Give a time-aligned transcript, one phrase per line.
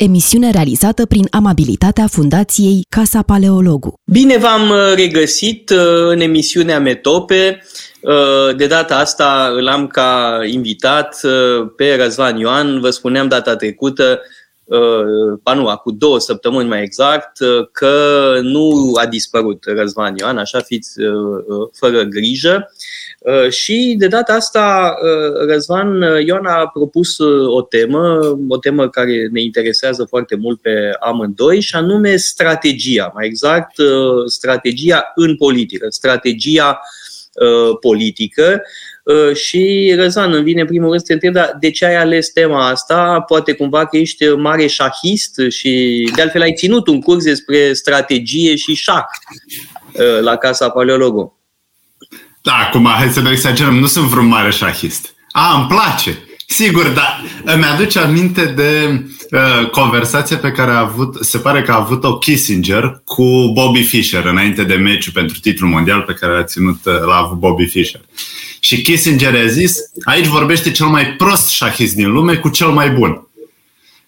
[0.00, 3.94] emisiune realizată prin amabilitatea Fundației Casa Paleologu.
[4.12, 7.62] Bine v-am uh, regăsit uh, în emisiunea Metope.
[8.00, 11.20] Uh, de data asta îl am ca invitat
[11.76, 12.80] pe Răzvan Ioan.
[12.80, 14.20] Vă spuneam data trecută,
[15.42, 17.38] pa nu, cu două săptămâni mai exact,
[17.72, 17.94] că
[18.42, 20.90] nu a dispărut Răzvan Ioan, așa fiți
[21.72, 22.70] fără grijă.
[23.20, 28.88] Uh, și de data asta uh, Răzvan uh, Ioan a propus o temă, o temă
[28.88, 33.74] care ne interesează foarte mult pe amândoi și anume strategia, mai exact
[34.26, 36.80] strategia în politică, strategia
[37.80, 38.62] politică.
[39.32, 42.68] Și Răzvan, îmi vine primul rând să te întreb, dar de ce ai ales tema
[42.68, 43.20] asta?
[43.20, 48.56] Poate cumva că ești mare șahist și de altfel ai ținut un curs despre strategie
[48.56, 49.04] și șah
[50.20, 51.39] la Casa Paleologu.
[52.42, 55.14] Da, acum, hai să nu exagerăm, nu sunt vreun mare șahist.
[55.30, 56.18] A, îmi place.
[56.46, 61.72] Sigur, dar îmi aduce aminte de uh, conversația pe care a avut, se pare că
[61.72, 66.44] a avut-o Kissinger cu Bobby Fischer înainte de meciul pentru titlul mondial pe care l-a
[66.44, 68.00] ținut, uh, l-a avut Bobby Fischer.
[68.60, 72.90] Și Kissinger a zis, aici vorbește cel mai prost șahist din lume cu cel mai
[72.90, 73.28] bun.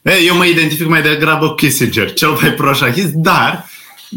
[0.02, 3.70] Ei, eu mă identific mai degrabă cu Kissinger, cel mai prost șahist, dar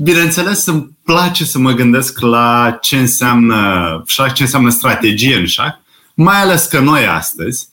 [0.04, 5.74] Bineînțeles, îmi place să mă gândesc la ce înseamnă șah, ce înseamnă strategie în șah,
[6.14, 7.68] mai ales că noi astăzi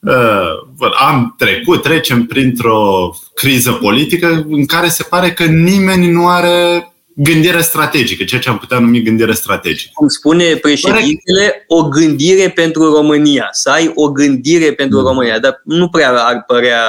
[0.00, 6.90] uh, am trecut, trecem printr-o criză politică în care se pare că nimeni nu are
[7.14, 9.90] gândire strategică, ceea ce am putea numi gândire strategică.
[9.94, 13.48] Cum spune președintele, o gândire pentru România.
[13.50, 15.04] Să ai o gândire pentru mm.
[15.04, 16.82] România, dar nu prea ar părea...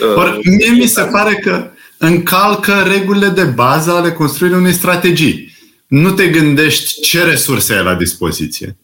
[0.00, 5.56] Uh, Or, mie mi se pare că încalcă regulile de bază ale construirii unei strategii.
[5.86, 8.76] Nu te gândești ce resurse ai la dispoziție,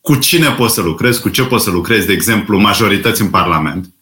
[0.00, 3.94] cu cine poți să lucrezi, cu ce poți să lucrezi, de exemplu, majorități în Parlament.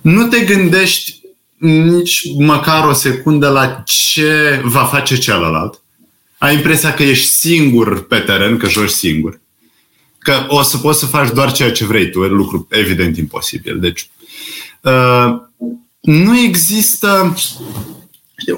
[0.00, 1.20] Nu te gândești
[1.58, 5.82] nici măcar o secundă la ce va face celălalt.
[6.38, 9.40] Ai impresia că ești singur pe teren, că joci singur.
[10.18, 13.80] Că o să poți să faci doar ceea ce vrei tu, e lucru evident imposibil.
[13.80, 14.10] Deci,
[14.80, 15.40] uh,
[16.02, 17.34] nu există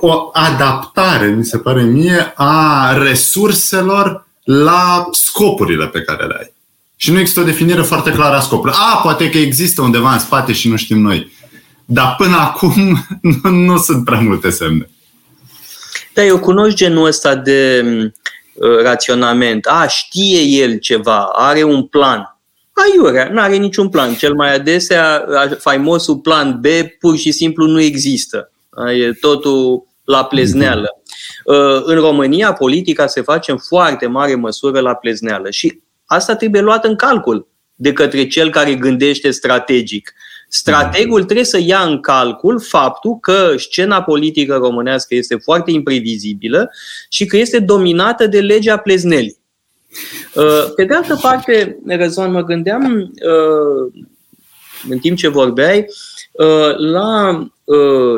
[0.01, 6.53] o adaptare, mi se pare mie, a resurselor la scopurile pe care le ai.
[6.97, 8.81] Și nu există o definire foarte clară a scopurilor.
[8.81, 11.33] A, poate că există undeva în spate și nu știm noi.
[11.85, 13.07] Dar până acum
[13.43, 14.89] nu, nu sunt prea multe semne.
[16.15, 17.85] Da, eu cunosc genul ăsta de
[18.55, 19.67] uh, raționament.
[19.67, 22.34] A, știe el ceva, are un plan.
[22.75, 24.15] Aiurea, nu are niciun plan.
[24.15, 25.27] Cel mai adesea,
[25.59, 26.67] faimosul plan B
[26.99, 28.51] pur și simplu nu există.
[28.95, 30.89] E totul la plezneală.
[31.45, 36.61] Uh, în România, politica se face în foarte mare măsură la plezneală și asta trebuie
[36.61, 40.13] luat în calcul de către cel care gândește strategic.
[40.49, 46.71] Strategul trebuie să ia în calcul faptul că scena politică românească este foarte imprevizibilă
[47.09, 49.37] și că este dominată de legea pleznelii.
[50.35, 54.03] Uh, pe de altă parte, Răzvan, mă gândeam uh,
[54.89, 55.87] în timp ce vorbeai
[56.33, 57.49] uh, la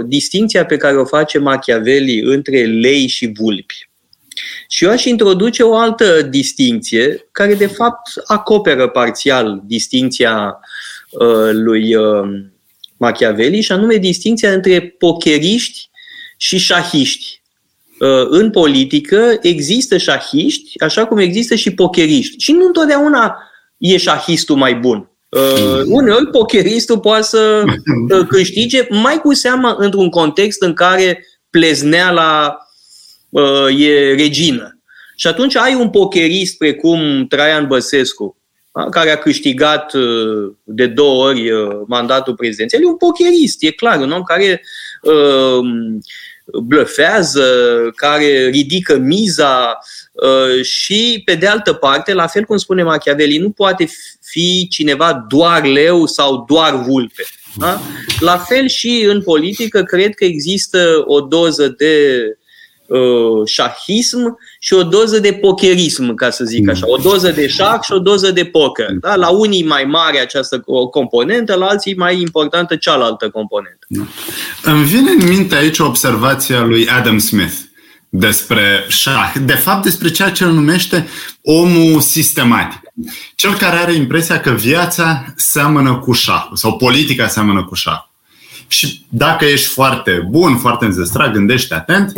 [0.07, 3.89] distinția pe care o face Machiavelli între lei și vulpi.
[4.69, 10.61] Și eu aș introduce o altă distinție care de fapt acoperă parțial distinția
[11.53, 11.97] lui
[12.97, 15.91] Machiavelli și anume distinția între pocheriști
[16.37, 17.36] și șahiști.
[17.99, 22.34] Uh, în politică există șahiști, așa cum există și pokeriști.
[22.39, 23.37] Și nu întotdeauna
[23.77, 25.11] e șahistul mai bun.
[25.29, 27.65] Uh, uneori pokeristul poate să
[28.11, 32.59] uh, câștige mai cu seamă într-un context în care plezneala
[33.29, 34.78] uh, e regină.
[35.17, 38.37] Și atunci ai un pokerist precum Traian Băsescu,
[38.73, 43.71] da, care a câștigat uh, de două ori uh, mandatul prezidențial, e un pokerist, e
[43.71, 44.63] clar, un om care
[45.03, 45.69] uh,
[46.53, 47.45] blăfează,
[47.97, 49.79] care ridică miza
[50.12, 53.89] uh, și, pe de altă parte, la fel cum spune Machiavelli, nu poate
[54.21, 57.22] fi cineva doar leu sau doar vulpe.
[57.59, 57.81] Da?
[58.21, 62.22] La fel și în politică, cred că există o doză de
[62.87, 66.89] uh, șahism și o doză de pokerism, ca să zic așa.
[66.89, 68.93] O doză de șah și o doză de poker.
[69.01, 69.15] Da?
[69.15, 73.87] La unii mai mare această componentă, la alții mai importantă cealaltă componentă.
[73.89, 74.03] Da.
[74.63, 77.55] Îmi vine în minte aici observația lui Adam Smith
[78.09, 81.09] despre șah, de fapt despre ceea ce îl numește
[81.43, 82.81] omul sistematic.
[83.35, 88.01] Cel care are impresia că viața seamănă cu șah sau politica seamănă cu șah.
[88.69, 92.13] Și dacă ești foarte bun, foarte înzestrat, gândește atent,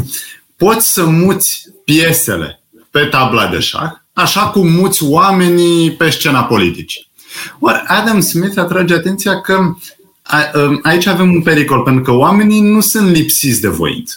[0.56, 7.10] poți să muți piesele pe tabla de șah, așa cum muți oamenii pe scena politicii.
[7.58, 12.80] Ori Adam Smith atrage atenția că um, aici avem un pericol, pentru că oamenii nu
[12.80, 14.16] sunt lipsiți de voință.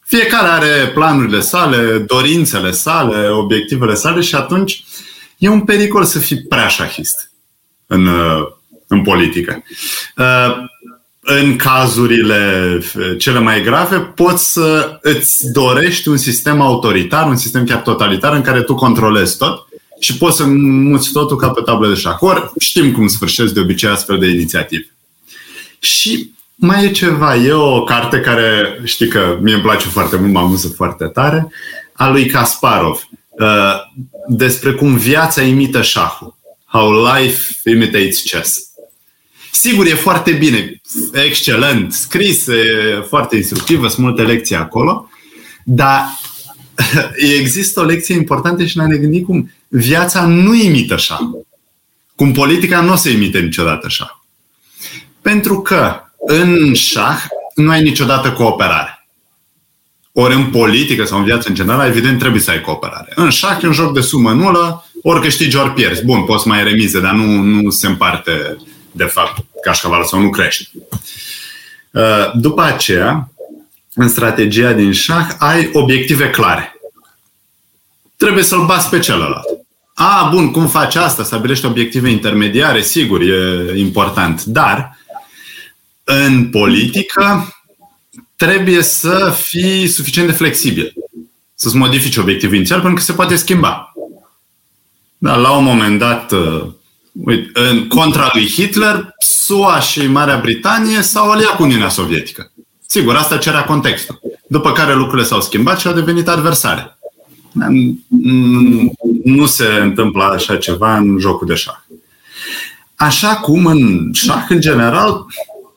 [0.00, 4.84] Fiecare are planurile sale, dorințele sale, obiectivele sale și atunci
[5.38, 7.30] e un pericol să fii prea șahist
[7.86, 8.46] în, uh,
[8.86, 9.62] în politică.
[11.20, 12.78] Uh, în cazurile
[13.18, 18.42] cele mai grave, poți să îți dorești un sistem autoritar, un sistem chiar totalitar, în
[18.42, 19.66] care tu controlezi tot
[20.00, 22.16] și poți să muți totul ca pe tablă de șah.
[22.18, 24.94] Ori știm cum sfârșesc de obicei astfel de inițiative.
[25.78, 27.36] Și mai e ceva.
[27.36, 31.52] E o carte care, știi că mie îmi place foarte mult, mă amuză foarte tare,
[31.92, 33.74] a lui Kasparov, uh,
[34.28, 36.38] despre cum viața imită șahul.
[36.64, 38.69] How life imitates chess.
[39.52, 40.80] Sigur, e foarte bine,
[41.12, 45.10] excelent, scris, e foarte instructivă, sunt multe lecții acolo,
[45.64, 46.04] dar
[47.40, 51.46] există o lecție importantă și ne gândit cum viața nu imită șahul.
[52.14, 54.24] Cum politica nu o să imite niciodată șahul.
[55.22, 57.24] Pentru că în șah
[57.54, 59.06] nu ai niciodată cooperare.
[60.12, 63.12] Ori în politică sau în viață în general, evident, trebuie să ai cooperare.
[63.14, 66.04] În șah e un joc de sumă nulă, ori câștigi, ori pierzi.
[66.04, 68.56] Bun, poți mai remize, dar nu, nu se împarte,
[68.92, 70.70] de fapt, cașcaval sau nu crești.
[71.90, 73.30] Uh, după aceea,
[73.94, 76.80] în strategia din șah, ai obiective clare.
[78.16, 79.46] Trebuie să-l bați pe celălalt.
[79.94, 81.24] A, bun, cum faci asta?
[81.24, 82.82] Stabilești obiective intermediare?
[82.82, 84.44] Sigur, e important.
[84.44, 84.98] Dar
[86.04, 87.54] în politică
[88.36, 90.92] trebuie să fii suficient de flexibil.
[91.54, 93.92] Să-ți modifici obiectivul inițial pentru că se poate schimba.
[95.18, 96.66] Da, la un moment dat, uh,
[97.24, 102.52] uite, în contra lui Hitler, SUA și Marea Britanie s-au aliat cu Uniunea Sovietică.
[102.86, 104.20] Sigur, asta cerea contextul.
[104.48, 106.98] După care lucrurile s-au schimbat și au devenit adversare.
[109.24, 111.78] Nu se întâmplă așa ceva în jocul de șah.
[112.94, 115.24] Așa cum în șah, în general,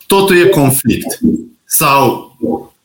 [0.07, 1.19] totul e conflict.
[1.65, 2.37] Sau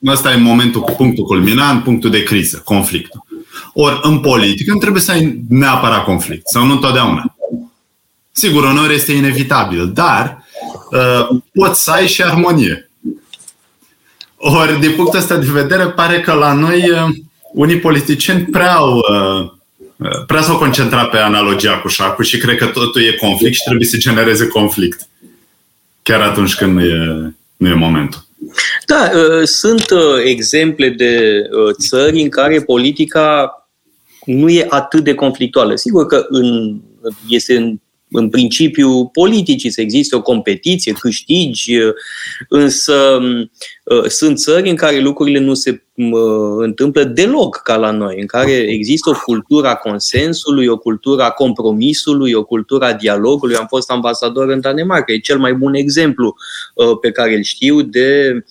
[0.07, 3.25] ăsta e momentul, punctul culminant, punctul de criză, conflictul.
[3.73, 7.37] Ori în politică nu trebuie să ai neapărat conflict, sau nu întotdeauna.
[8.39, 10.45] Sigur, uneori este inevitabil, dar
[10.91, 12.91] uh, poți să ai și armonie.
[14.37, 17.09] Ori, din punctul ăsta de vedere, pare că la noi uh,
[17.53, 19.51] unii politicieni prea au uh,
[19.97, 23.63] uh prea s-au concentrat pe analogia cu șacul și cred că totul e conflict și
[23.65, 25.09] trebuie să genereze conflict
[26.03, 28.27] chiar atunci când nu e, nu e momentul.
[28.87, 33.53] Da, uh, sunt uh, exemple de uh, țări în care politica
[34.25, 35.75] nu e atât de conflictuală.
[35.75, 36.81] Sigur că în,
[37.29, 37.79] este în
[38.11, 41.73] în principiu politicii, să existe o competiție, câștigi,
[42.49, 43.19] însă
[44.07, 45.83] sunt țări în care lucrurile nu se
[46.59, 51.31] întâmplă deloc ca la noi, în care există o cultură a consensului, o cultură a
[51.31, 53.57] compromisului, o cultură a dialogului.
[53.57, 56.37] Am fost ambasador în Danemarca, e cel mai bun exemplu
[57.01, 58.45] pe care îl știu de Um,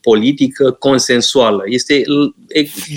[0.00, 1.62] politică consensuală.
[1.66, 2.02] Este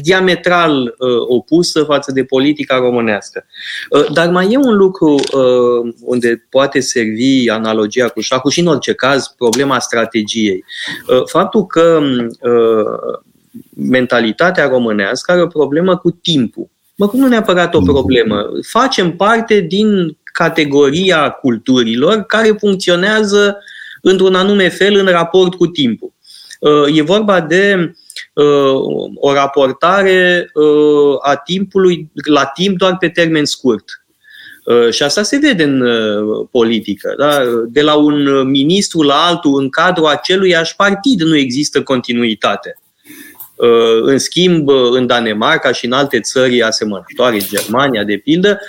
[0.02, 3.46] diametral uh, opusă față de politica românească.
[3.90, 8.68] Uh, dar mai e un lucru uh, unde poate servi analogia cu șahul și în
[8.68, 10.64] orice caz problema strategiei.
[11.26, 12.02] Faptul că
[13.76, 16.70] mentalitatea românească are o problemă cu timpul.
[16.96, 18.50] Mă, nu neapărat o problemă.
[18.68, 26.14] Facem parte din categoria culturilor care funcționează uh, într-un anume fel în raport cu timpul.
[26.60, 27.94] Uh, e vorba de
[28.34, 28.46] uh,
[29.16, 33.84] o raportare uh, a timpului la timp doar pe termen scurt.
[34.92, 35.84] Și asta se vede în
[36.52, 37.16] politică.
[37.18, 37.42] Da?
[37.68, 42.80] De la un ministru la altul, în cadrul aceluiași partid, nu există continuitate.
[44.02, 48.60] În schimb, în Danemarca și în alte țări asemănătoare, Germania, de pildă,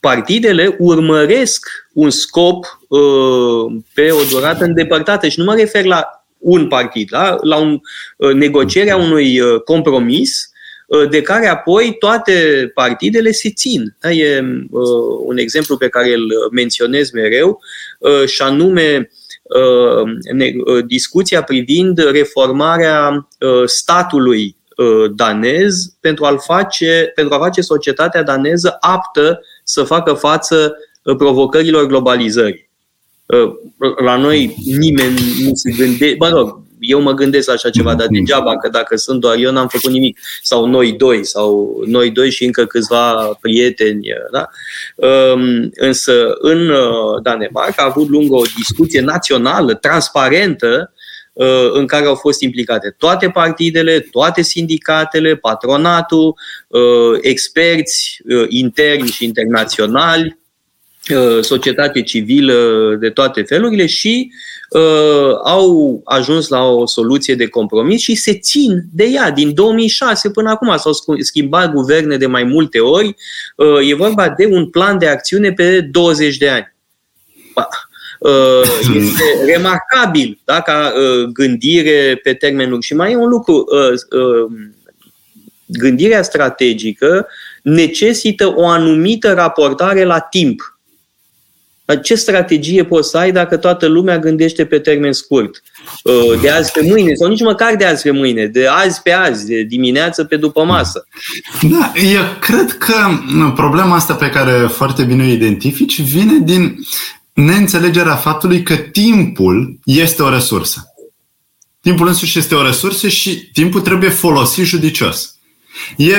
[0.00, 6.68] partidele urmăresc un scop uh, pe o durată îndepărtată și nu mă refer la un
[6.68, 7.80] partid, la, la un,
[8.16, 10.50] uh, negocierea unui uh, compromis
[10.86, 13.96] uh, de care apoi toate partidele se țin.
[14.00, 14.10] Da?
[14.10, 14.82] E uh,
[15.24, 17.60] un exemplu pe care îl menționez mereu
[17.98, 19.10] uh, și anume
[19.42, 24.63] uh, ne, uh, discuția privind reformarea uh, statului uh,
[25.14, 31.86] danez pentru a, face, pentru a face societatea daneză aptă să facă față uh, provocărilor
[31.86, 32.68] globalizării.
[33.26, 33.52] Uh,
[34.04, 38.06] la noi nimeni nu se gândește, mă rog, eu mă gândesc la așa ceva, dar
[38.06, 40.18] degeaba că dacă sunt doar eu n-am făcut nimic.
[40.42, 44.06] Sau noi doi, sau noi doi și încă câțiva prieteni.
[44.32, 44.48] Da?
[45.08, 50.93] Um, însă în uh, Danemarca a avut lungă o discuție națională, transparentă, Uh,
[51.72, 56.34] în care au fost implicate toate partidele, toate sindicatele, patronatul,
[56.68, 60.38] uh, experți uh, interni și internaționali,
[61.10, 64.32] uh, societate civilă de toate felurile și
[64.70, 69.30] uh, au ajuns la o soluție de compromis și se țin de ea.
[69.30, 73.14] Din 2006 până acum s-au schimbat guverne de mai multe ori.
[73.56, 76.74] Uh, e vorba de un plan de acțiune pe 20 de ani.
[77.54, 77.64] Uh,
[78.96, 82.82] este remarcabil da, ca uh, gândire pe termen lung.
[82.82, 84.52] Și mai e un lucru, uh,
[85.66, 87.26] gândirea strategică
[87.62, 90.78] necesită o anumită raportare la timp.
[92.02, 95.62] Ce strategie poți să ai dacă toată lumea gândește pe termen scurt?
[96.40, 99.46] De azi pe mâine, sau nici măcar de azi pe mâine, de azi pe azi,
[99.46, 101.06] de dimineață pe după masă.
[101.62, 102.94] Da, eu cred că
[103.54, 106.76] problema asta pe care foarte bine o identifici vine din
[107.34, 110.84] neînțelegerea faptului că timpul este o resursă.
[111.80, 115.34] Timpul însuși este o resursă și timpul trebuie folosit judicios.
[115.96, 116.14] E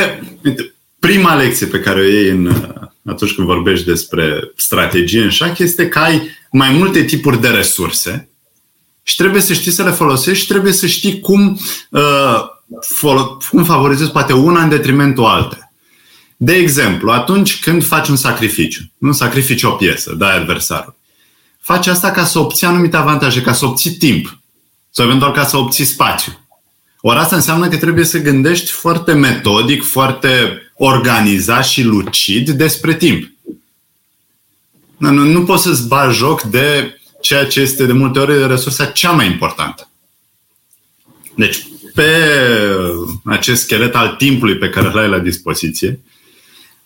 [0.99, 2.71] prima lecție pe care o iei în,
[3.05, 8.29] atunci când vorbești despre strategie în șah este că ai mai multe tipuri de resurse
[9.03, 12.41] și trebuie să știi să le folosești și trebuie să știi cum, uh,
[13.49, 15.71] cum favorizezi poate una în detrimentul altă.
[16.37, 20.95] De exemplu, atunci când faci un sacrificiu, nu sacrifici o piesă, dai adversarul,
[21.65, 24.37] faci asta ca să obții anumite avantaje, ca să obții timp
[24.89, 26.47] sau eventual ca să obții spațiu.
[27.01, 33.31] Ori asta înseamnă că trebuie să gândești foarte metodic, foarte organizat și lucid despre timp.
[34.97, 38.85] Nu, nu, nu poți să-ți bagi joc de ceea ce este de multe ori resursa
[38.85, 39.89] cea mai importantă.
[41.35, 42.09] Deci, pe
[43.23, 45.99] acest schelet al timpului pe care îl ai la dispoziție,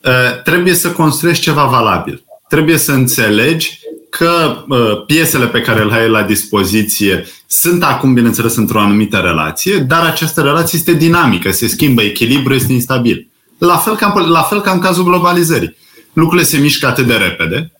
[0.04, 2.24] ă, trebuie să construiești ceva valabil.
[2.48, 8.56] Trebuie să înțelegi că uh, piesele pe care le ai la dispoziție sunt acum, bineînțeles,
[8.56, 13.30] într-o anumită relație, dar această relație este dinamică, se schimbă, echilibru este instabil.
[13.58, 15.76] La fel ca, la fel ca în cazul globalizării.
[16.14, 17.72] Lucrurile se mișcă atât de repede,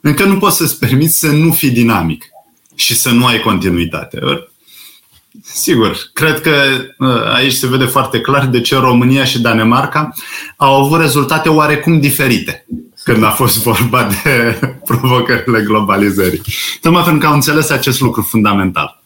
[0.00, 2.24] încă nu poți să-ți permiți să nu fii dinamic
[2.74, 4.18] și să nu ai continuitate.
[5.42, 6.50] Sigur, cred că
[6.98, 10.12] uh, aici se vede foarte clar de ce România și Danemarca
[10.56, 12.66] au avut rezultate oarecum diferite
[13.06, 14.58] când a fost vorba de
[14.90, 16.40] provocările globalizării.
[16.80, 19.02] Tocmai pentru că au înțeles acest lucru fundamental.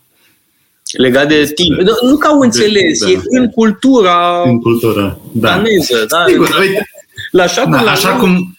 [0.96, 1.78] Legat de timp.
[1.78, 3.20] Nu, nu că au înțeles, de, da.
[3.30, 5.48] e în cultura, în cultura da.
[5.48, 6.04] daneză.
[6.08, 6.24] Da?
[6.28, 6.90] Sigur, uite,
[7.30, 8.58] la așa, da, la așa cum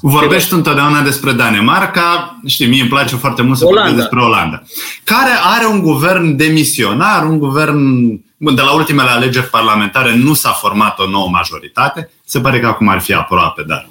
[0.00, 4.62] vorbești întotdeauna despre Danemarca, știi, mie îmi place foarte mult să vorbesc despre Olanda,
[5.04, 10.98] care are un guvern demisionar, un guvern de la ultimele alegeri parlamentare nu s-a format
[10.98, 13.88] o nouă majoritate, se pare că acum ar fi aproape, dar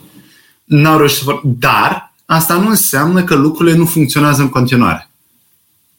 [0.68, 1.42] n-au reușit să vor...
[1.44, 5.10] Dar asta nu înseamnă că lucrurile nu funcționează în continuare.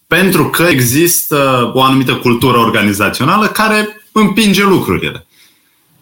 [0.07, 5.27] Pentru că există o anumită cultură organizațională care împinge lucrurile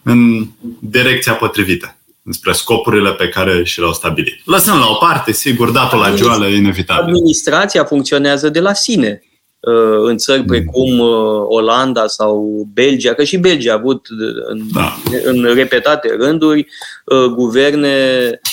[0.04, 0.48] în
[0.80, 1.98] direcția potrivită
[2.30, 4.42] spre scopurile pe care și le-au stabilit.
[4.46, 7.04] Lăsând la o parte, sigur, datul la joală e inevitabil.
[7.04, 9.22] Administrația funcționează de la sine
[9.60, 10.46] uh, în țări mm.
[10.46, 14.08] precum uh, Olanda sau Belgia, că și Belgia a avut
[14.48, 14.98] în, da.
[15.24, 16.68] în repetate rânduri
[17.06, 18.47] uh, guverne uh,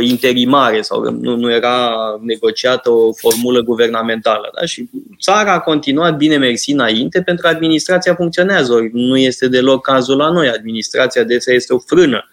[0.00, 4.50] interimare sau nu, nu era negociată o formulă guvernamentală.
[4.60, 4.66] Da?
[4.66, 8.72] Și țara a continuat bine mersi înainte pentru că administrația funcționează.
[8.72, 10.48] Ori nu este deloc cazul la noi.
[10.48, 12.28] Administrația adesea este o frână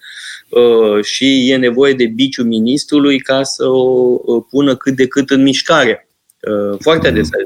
[0.49, 5.41] uh, și e nevoie de biciul ministrului ca să o pună cât de cât în
[5.41, 6.07] mișcare.
[6.41, 7.39] Uh, foarte adesea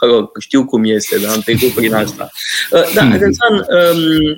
[0.00, 2.30] mă rog, știu cum este, dar am trecut prin asta.
[2.70, 4.36] Uh, da, Răzvan, um,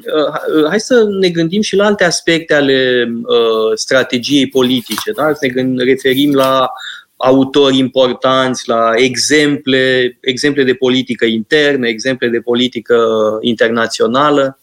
[0.57, 5.13] uh, hai să ne gândim și la alte aspecte ale uh, strategiei politice.
[5.15, 5.33] Da?
[5.35, 6.69] Să ne referim la
[7.17, 12.97] autori importanți, la exemple, exemple de politică internă, exemple de politică
[13.41, 14.59] internațională.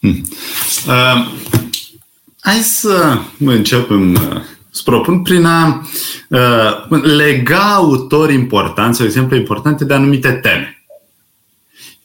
[0.00, 0.28] Hmm.
[0.86, 1.32] Uh,
[2.40, 4.18] hai să începem
[4.72, 5.86] Îți propun prin a
[6.28, 10.84] uh, lega autori importanți sau exemple importante de anumite teme.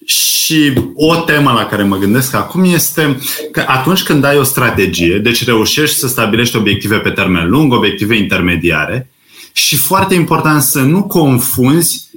[0.05, 3.19] Și o temă la care mă gândesc acum este
[3.51, 8.15] că atunci când ai o strategie, deci reușești să stabilești obiective pe termen lung, obiective
[8.15, 9.09] intermediare,
[9.53, 12.09] și foarte important să nu confunzi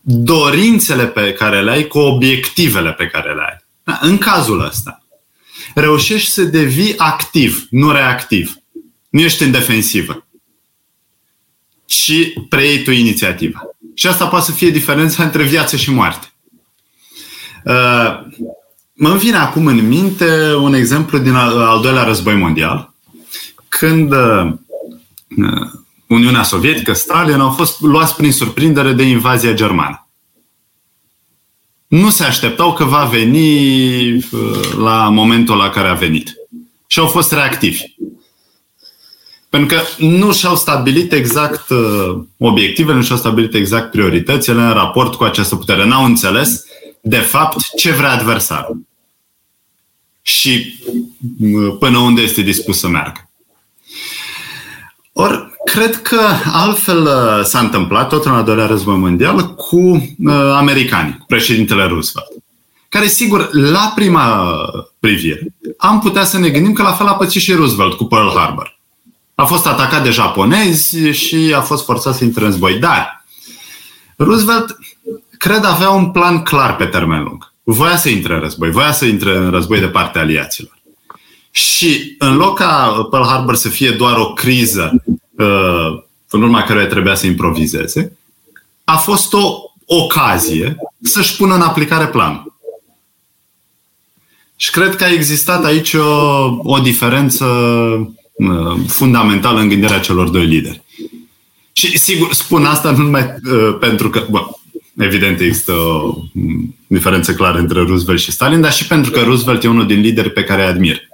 [0.00, 3.64] dorințele pe care le ai cu obiectivele pe care le ai.
[3.82, 5.02] Da, în cazul ăsta,
[5.74, 8.61] reușești să devii activ, nu reactiv.
[9.12, 10.26] Nu ești în defensivă.
[11.86, 13.60] Și preiei tu inițiativa.
[13.94, 16.32] Și asta poate să fie diferența între viață și moarte.
[17.64, 18.20] Uh,
[18.92, 22.94] mă vine acum în minte un exemplu din al, al doilea război mondial,
[23.68, 24.52] când uh,
[26.06, 30.06] Uniunea Sovietică, Stalin, au fost luați prin surprindere de invazia germană.
[31.86, 34.22] Nu se așteptau că va veni uh,
[34.78, 36.32] la momentul la care a venit.
[36.86, 37.91] Și au fost reactivi.
[39.52, 45.14] Pentru că nu și-au stabilit exact uh, obiectivele, nu și-au stabilit exact prioritățile în raport
[45.14, 45.84] cu această putere.
[45.84, 46.64] N-au înțeles,
[47.00, 48.86] de fapt, ce vrea adversarul.
[50.22, 50.74] Și
[51.40, 53.30] uh, până unde este dispus să meargă.
[55.12, 56.20] Ori, cred că
[56.52, 61.84] altfel uh, s-a întâmplat, tot în al doilea război mondial, cu uh, americanii, cu președintele
[61.84, 62.30] Roosevelt.
[62.88, 64.54] Care, sigur, la prima
[64.98, 68.28] privire, am putea să ne gândim că la fel a pățit și Roosevelt cu Pearl
[68.28, 68.80] Harbor.
[69.42, 72.78] A fost atacat de japonezi și a fost forțat să intre în război.
[72.78, 73.24] Dar
[74.16, 74.78] Roosevelt,
[75.38, 77.52] cred, avea un plan clar pe termen lung.
[77.62, 80.78] Voia să intre în război, voia să intre în război de partea aliaților.
[81.50, 85.02] Și în loc ca Pearl Harbor să fie doar o criză
[85.38, 88.16] uh, în urma căruia trebuia să improvizeze,
[88.84, 92.54] a fost o ocazie să-și pună în aplicare planul.
[94.56, 98.20] Și cred că a existat aici o, o diferență uh,
[98.86, 100.82] fundamentală în gândirea celor doi lideri.
[101.72, 104.40] Și sigur, spun asta nu numai uh, pentru că, bă,
[104.98, 106.14] evident există o
[106.86, 110.30] diferență clară între Roosevelt și Stalin, dar și pentru că Roosevelt e unul din lideri
[110.30, 111.10] pe care îi admir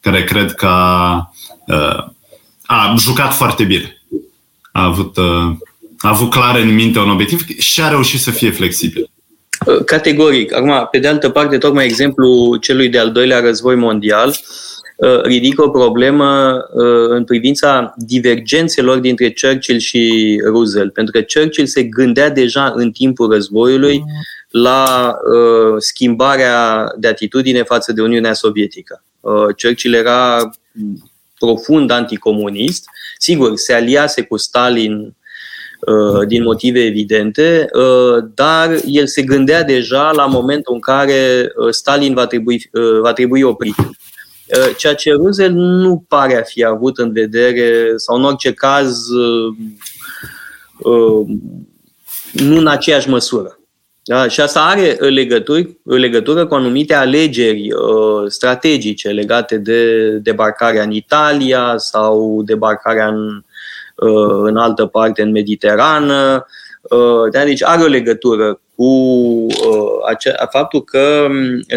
[0.00, 1.32] care cred că a,
[2.66, 4.02] a jucat foarte bine.
[4.72, 5.18] A avut,
[5.98, 9.10] a avut clar în minte un obiectiv și a reușit să fie flexibil.
[9.84, 10.54] Categoric.
[10.54, 14.36] Acum, pe de altă parte, tocmai exemplu celui de-al doilea război mondial
[15.22, 16.58] ridică o problemă
[17.08, 20.92] în privința divergențelor dintre Churchill și Roosevelt.
[20.92, 24.02] Pentru că Churchill se gândea deja în timpul războiului
[24.50, 25.16] la
[25.78, 29.02] schimbarea de atitudine față de Uniunea Sovietică.
[29.20, 30.50] Uh, Churchill era
[31.38, 32.84] profund anticomunist.
[33.18, 35.14] Sigur, se aliase cu Stalin
[35.80, 42.14] uh, din motive evidente, uh, dar el se gândea deja la momentul în care Stalin
[42.14, 43.74] va trebui, va trebui oprit.
[44.76, 49.06] Ceea ce Roosevelt nu pare a fi avut în vedere, sau în orice caz,
[52.32, 53.58] nu în aceeași măsură.
[54.08, 54.28] Da?
[54.28, 61.74] Și asta are legături, legătură cu anumite alegeri uh, strategice legate de debarcarea în Italia
[61.76, 63.42] sau debarcarea în,
[63.96, 66.46] uh, în altă parte, în Mediterană.
[66.82, 67.44] Uh, da?
[67.44, 71.28] Deci are o legătură cu uh, acea, faptul că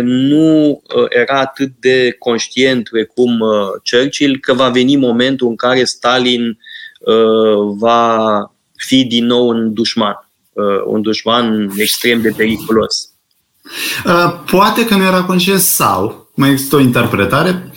[0.02, 3.50] nu uh, era atât de conștient precum uh,
[3.92, 6.58] Churchill că va veni momentul în care Stalin
[7.00, 8.28] uh, va
[8.76, 10.30] fi din nou un dușman.
[10.52, 13.10] Uh, un dușman extrem de periculos.
[14.06, 17.72] Uh, poate că nu era conștient sau mai există o interpretare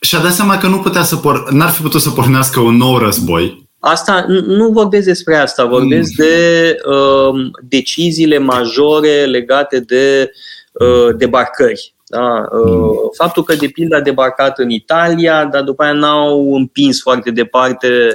[0.00, 2.98] și-a dat seama că nu putea să por- n-ar fi putut să pornească un nou
[2.98, 3.65] război.
[3.78, 6.24] Asta, nu vorbesc despre asta, vorbesc mm.
[6.24, 10.30] de uh, deciziile majore legate de
[10.72, 11.94] uh, debarcări.
[12.06, 12.46] Da?
[12.52, 13.10] Uh, mm.
[13.16, 17.88] Faptul că, de pildă, a debarcat în Italia, dar după aia n-au împins foarte departe
[17.88, 18.14] Uh,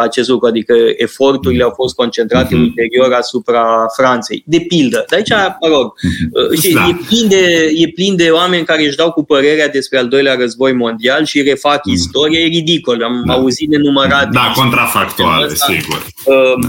[0.00, 4.42] acest lucru, adică eforturile au fost concentrate în interior asupra Franței.
[4.46, 5.04] De pildă.
[5.08, 5.30] De aici,
[5.60, 5.92] mă rog,
[6.32, 6.86] uh, da.
[6.88, 10.34] e, plin de, e plin de oameni care își dau cu părerea despre al doilea
[10.34, 11.92] război mondial și refac mm.
[11.92, 12.40] istoria.
[12.40, 13.02] E ridicol.
[13.02, 13.32] Am da.
[13.32, 14.28] auzit nenumărate.
[14.32, 16.06] Da, contrafactuale, sigur.
[16.24, 16.68] Uh, da.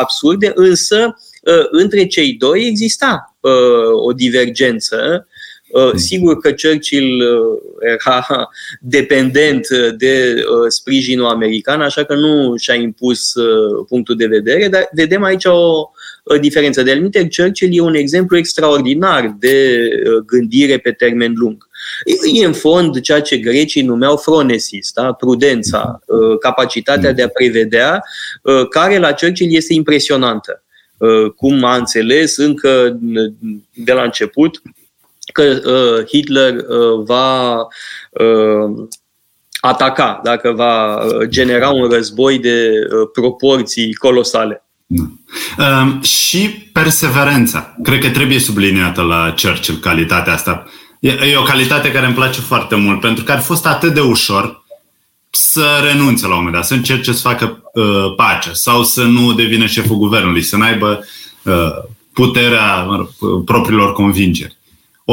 [0.00, 1.16] Absurde, însă
[1.70, 3.36] între cei doi exista
[4.04, 5.31] o divergență Uh, hmm.
[5.94, 8.48] Sigur că Churchill uh, era
[8.80, 13.32] dependent de uh, sprijinul american, așa că nu și-a impus
[13.88, 15.90] punctul de vedere, dar vedem aici o
[16.40, 16.82] diferență.
[16.82, 19.88] De alminte, Churchill e un exemplu extraordinar de
[20.26, 21.68] gândire pe termen lung.
[22.34, 25.12] E în fond ceea ce grecii numeau phronesis, da?
[25.12, 26.00] prudența,
[26.40, 27.16] capacitatea hmm.
[27.16, 28.02] de a prevedea,
[28.70, 30.62] care la Churchill este impresionantă.
[31.36, 32.98] Cum a înțeles încă
[33.74, 34.62] de la început,
[35.32, 37.52] că uh, Hitler uh, va
[38.10, 38.86] uh,
[39.60, 44.64] ataca, dacă va uh, genera un război de uh, proporții colosale.
[45.58, 47.76] Uh, și perseverența.
[47.82, 50.66] Cred că trebuie subliniată la Churchill calitatea asta.
[51.00, 54.00] E, e o calitate care îmi place foarte mult, pentru că ar fost atât de
[54.00, 54.62] ușor
[55.30, 59.32] să renunțe la un moment dat, să încerce să facă uh, pace sau să nu
[59.32, 61.04] devină șeful guvernului, să n-aibă
[61.42, 61.70] uh,
[62.12, 64.56] puterea uh, propriilor convingeri.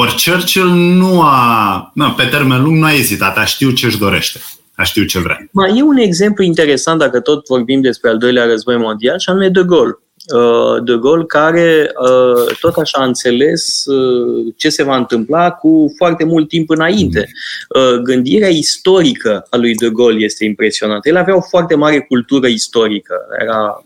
[0.01, 0.69] Ori Churchill
[1.01, 4.39] nu a, nu, pe termen lung nu a ezitat, a știu ce își dorește,
[4.75, 5.37] a știu ce vrea.
[5.51, 9.49] Mai e un exemplu interesant, dacă tot vorbim despre al doilea război mondial, și anume
[9.49, 9.99] De Gaulle.
[10.35, 15.93] Uh, de Gaulle care uh, tot așa a înțeles uh, ce se va întâmpla cu
[15.97, 17.29] foarte mult timp înainte.
[18.03, 21.09] Gândirea istorică a lui De Gaulle este impresionantă.
[21.09, 23.15] El avea o foarte mare cultură istorică.
[23.41, 23.83] Era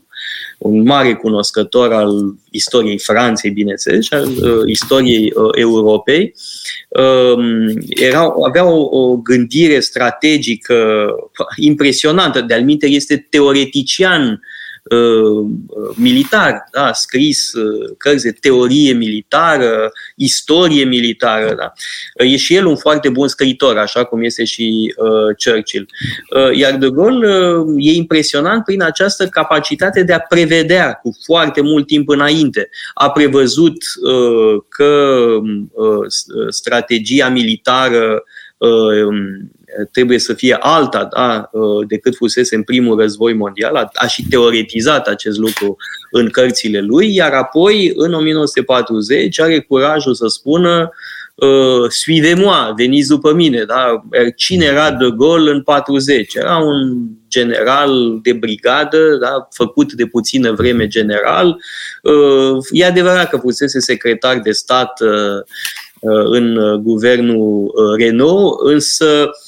[0.64, 4.28] un mare cunoscător al istoriei Franței, bineînțeles, și al
[4.66, 6.34] istoriei Europei,
[6.90, 11.08] um, era, avea o, o gândire strategică
[11.56, 12.42] impresionantă.
[12.42, 14.42] De-al este teoretician
[14.84, 15.50] Uh,
[15.96, 21.56] militar, da, scris uh, cărți de teorie militară, istorie militară.
[21.56, 21.74] Da.
[22.20, 25.88] Uh, e și el un foarte bun scriitor, așa cum este și uh, Churchill.
[26.36, 31.62] Uh, iar De Gaulle uh, e impresionant prin această capacitate de a prevedea cu foarte
[31.62, 32.70] mult timp înainte.
[32.94, 35.26] A prevăzut uh, că
[35.72, 36.06] uh,
[36.50, 38.24] strategia militară
[38.58, 39.08] uh,
[39.92, 43.76] trebuie să fie alta da, uh, decât fusese în primul război mondial.
[43.76, 45.78] A, a și teoretizat acest lucru
[46.12, 50.90] în cărțile lui, iar apoi, în 1940, are curajul să spună
[51.36, 53.64] uh, suivez-moi, veniți după mine.
[53.64, 54.04] Da?
[54.36, 56.34] Cine era de gol în 40?
[56.34, 59.48] Era un general de brigadă, da?
[59.52, 61.58] făcut de puțină vreme general.
[62.02, 65.42] Uh, e adevărat că fusese secretar de stat uh, uh
[66.26, 69.44] în guvernul uh, Renault, însă Uh,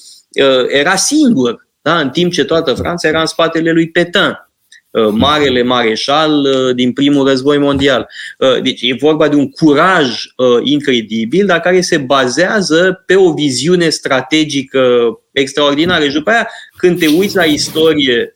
[0.67, 1.99] era singur, da?
[1.99, 4.49] în timp ce toată Franța era în spatele lui Petain,
[4.91, 8.07] uh, marele mareșal uh, din primul război mondial.
[8.63, 10.23] Deci e vorba de un curaj
[10.63, 14.81] incredibil, dar care se bazează pe o viziune strategică
[15.31, 16.05] extraordinară.
[16.07, 18.35] Și după aia, când te uiți la istorie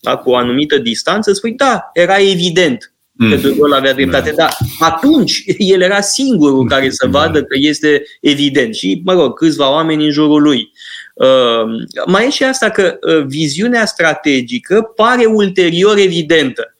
[0.00, 3.40] da, cu o anumită distanță, spui, da, era evident că mm.
[3.40, 4.36] De Gaulle avea dreptate, da.
[4.36, 7.12] dar atunci el era singurul care să mm.
[7.12, 10.72] vadă că este evident și, mă rog, câțiva oameni în jurul lui.
[11.14, 16.76] Uh, mai e și asta că uh, viziunea strategică pare ulterior evidentă.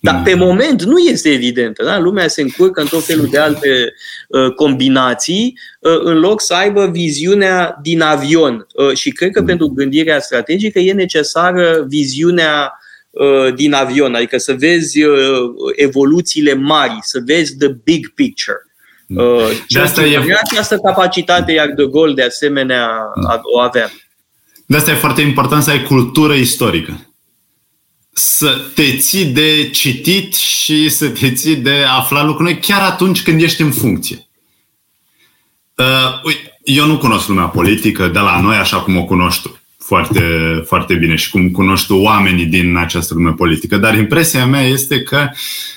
[0.00, 0.22] Dar mm.
[0.22, 1.84] pe moment nu este evidentă.
[1.84, 1.98] Da?
[1.98, 3.92] Lumea se încurcă în tot felul de alte
[4.28, 8.66] uh, combinații uh, în loc să aibă viziunea din avion.
[8.74, 9.46] Uh, și cred că mm.
[9.46, 12.80] pentru gândirea strategică e necesară viziunea Uh,
[13.54, 15.16] din avion, adică să vezi uh,
[15.76, 18.58] evoluțiile mari, să vezi the big picture.
[19.08, 20.36] Uh, de asta e...
[20.50, 22.88] această capacitate, iar de gol de asemenea
[23.54, 23.90] o avea.
[24.66, 27.04] De asta e foarte important să ai cultură istorică.
[28.12, 33.42] Să te ții de citit și să te ții de afla lucruri chiar atunci când
[33.42, 34.28] ești în funcție.
[35.76, 40.22] Uh, eu nu cunosc lumea politică de la noi așa cum o cunoști tu foarte,
[40.66, 43.76] foarte bine și cum cunoști oamenii din această lume politică.
[43.76, 45.28] Dar impresia mea este că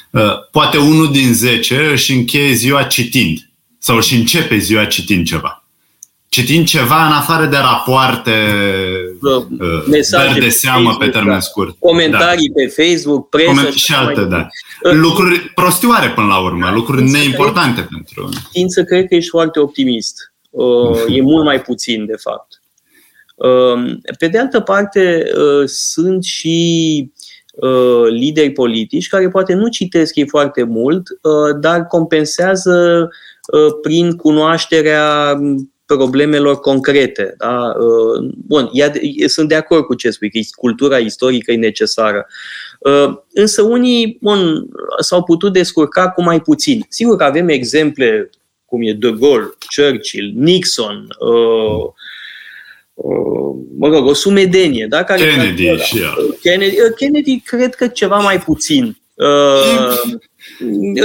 [0.10, 5.63] uh, poate unul din zece își încheie ziua citind sau își începe ziua citind ceva.
[6.30, 8.32] Citind ceva în afară de rapoarte
[9.22, 11.39] uh, Mesaje de seamă pe termen da.
[11.39, 11.76] scurt.
[11.80, 12.54] Comentarii da.
[12.54, 14.48] pe Facebook, presă Coment- și alte, da.
[14.92, 18.30] Lucruri prostioare până la urmă, lucruri neimportante cred, pentru...
[18.52, 20.34] Tind să cred că ești foarte optimist.
[20.50, 22.62] Uh, e mult mai puțin, de fapt.
[23.44, 27.12] Um, pe de altă parte, uh, sunt și
[27.54, 33.10] uh, lideri politici care poate nu citesc ei foarte mult, uh, dar compensează
[33.82, 35.40] prin cunoașterea
[35.86, 37.36] problemelor concrete.
[37.38, 37.74] Da?
[38.48, 38.70] Bun,
[39.26, 42.28] sunt de acord cu ce spui, că cultura istorică e necesară.
[43.34, 44.68] Însă unii bun,
[45.00, 46.86] s-au putut descurca cu mai puțin.
[46.90, 48.30] Sigur că avem exemple
[48.66, 51.94] cum e De Gaulle, Churchill, Nixon, Uh,
[53.78, 54.86] mă rog, o sumedenie.
[54.90, 55.04] Da?
[55.04, 55.78] Care Kennedy da.
[55.78, 56.00] și
[56.42, 58.98] Kennedy, uh, Kennedy cred că ceva mai puțin.
[59.14, 60.18] Uh,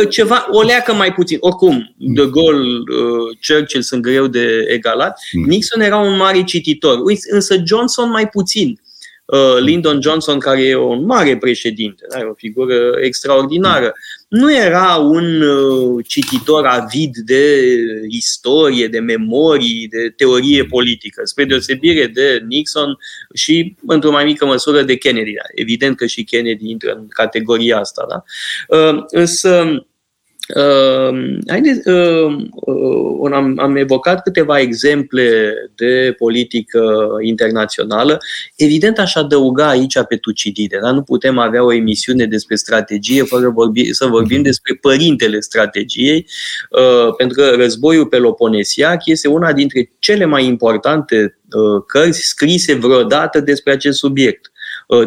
[0.09, 1.37] ceva, o leacă mai puțin.
[1.40, 5.20] Oricum, De Gaulle, uh, Churchill sunt greu de egalat.
[5.33, 5.44] Mm.
[5.44, 6.98] Nixon era un mare cititor,
[7.31, 8.81] însă Johnson mai puțin.
[9.24, 12.18] Uh, Lyndon Johnson, care e un mare președinte, da?
[12.31, 13.92] o figură extraordinară,
[14.28, 17.74] nu era un uh, cititor avid de
[18.08, 22.98] istorie, de memorii, de teorie politică, spre deosebire de Nixon
[23.34, 25.32] și, într-o mai mică măsură, de Kennedy.
[25.32, 25.42] Da?
[25.54, 28.06] Evident că și Kennedy intră în categoria asta.
[28.08, 28.24] Da?
[28.76, 29.86] Uh, însă,
[30.56, 38.18] Uh, haideți, uh, uh, am, am evocat câteva exemple de politică internațională.
[38.56, 40.78] Evident, aș adăuga aici pe Tucidide.
[40.82, 40.90] Da?
[40.90, 46.26] Nu putem avea o emisiune despre strategie fără vorbi, să vorbim despre părintele strategiei,
[46.70, 53.40] uh, pentru că războiul peloponesiac este una dintre cele mai importante uh, cărți scrise vreodată
[53.40, 54.57] despre acest subiect uh,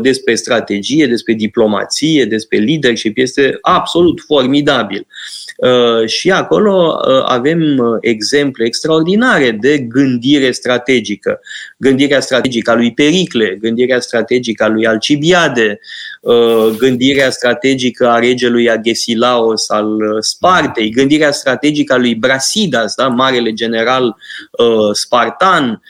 [0.02, 5.08] despre strategie, despre diplomație, despre leadership, este absolut formidabil.
[5.62, 11.40] Uh, și acolo uh, avem uh, exemple extraordinare de gândire strategică.
[11.78, 15.80] Gândirea strategică a lui Pericle, gândirea strategică a lui Alcibiade,
[16.78, 24.16] gândirea strategică a regelui Agesilaos al Spartei, gândirea strategică a lui Brasidas, da, marele general
[24.94, 25.82] spartan,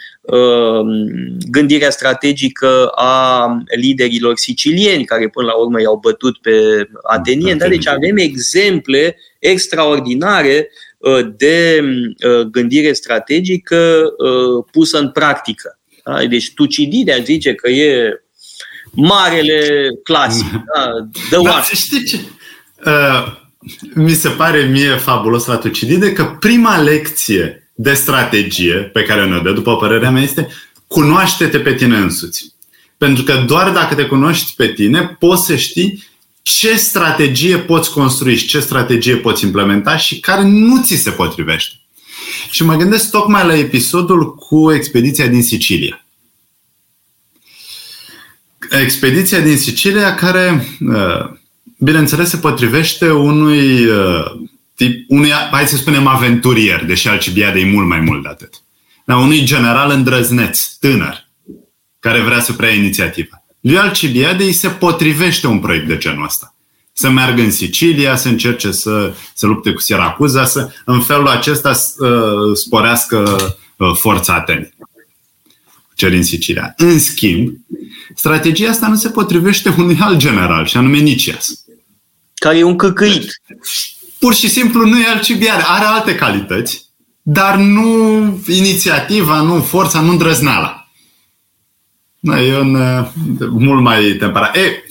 [1.50, 6.52] gândirea strategică a liderilor sicilieni, care până la urmă i-au bătut pe
[7.04, 7.60] atenieni.
[7.60, 7.68] Da?
[7.68, 10.70] Deci avem exemple extraordinare
[11.38, 11.84] de
[12.52, 14.04] gândire strategică
[14.72, 15.80] pusă în practică.
[16.04, 16.26] Da?
[16.26, 18.24] Deci Tucidide zice că e
[18.92, 20.52] marele clasic.
[20.52, 20.92] Da,
[21.32, 22.20] da, da știi ce?
[22.86, 23.40] Uh,
[23.94, 29.40] mi se pare mie fabulos la Tucidide că prima lecție de strategie pe care ne
[29.44, 30.48] dă, după părerea mea, este
[30.88, 32.54] cunoaște-te pe tine însuți.
[32.98, 36.04] Pentru că doar dacă te cunoști pe tine, poți să știi
[36.42, 41.76] ce strategie poți construi și ce strategie poți implementa și care nu ți se potrivește.
[42.52, 46.06] Și mă gândesc tocmai la episodul cu expediția din Sicilia
[48.70, 51.30] expediția din Sicilia care, uh,
[51.78, 53.86] bineînțeles, se potrivește unui
[54.82, 58.54] uh, tip, unui, hai să spunem, aventurier, deși Alcibiade e mult mai mult de atât.
[59.06, 61.28] La unui general îndrăzneț, tânăr,
[62.00, 63.44] care vrea să preia inițiativa.
[63.60, 66.56] Lui Alcibiade îi se potrivește un proiect de genul ăsta.
[66.94, 71.74] Să meargă în Sicilia, să încerce să se lupte cu Siracuza, să în felul acesta
[71.74, 73.38] să uh, sporească
[73.94, 74.74] forța Atenei
[76.02, 76.74] cer în Sicilia.
[76.78, 77.58] În schimb,
[78.16, 81.64] strategia asta nu se potrivește unui alt general, și anume Nicias.
[82.34, 83.42] Care e un căcăit.
[84.22, 85.64] Pur și simplu nu e Alcibiade.
[85.66, 86.86] Are alte calități,
[87.22, 90.90] dar nu inițiativa, nu forța, nu îndrăzneala.
[92.20, 93.08] Da, e un uh,
[93.50, 94.56] mult mai temperat.
[94.56, 94.84] E,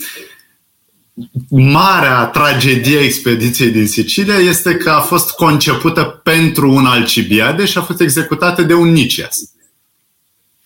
[1.48, 7.78] marea tragedie a expediției din Sicilia este că a fost concepută pentru un Alcibiade și
[7.78, 9.36] a fost executată de un Nicias.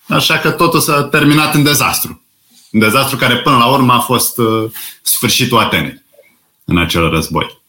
[0.08, 2.22] Așa că totul s-a terminat în dezastru.
[2.70, 4.70] Un dezastru care până la urmă a fost uh,
[5.02, 6.02] sfârșitul Atenei
[6.64, 7.62] în acel război.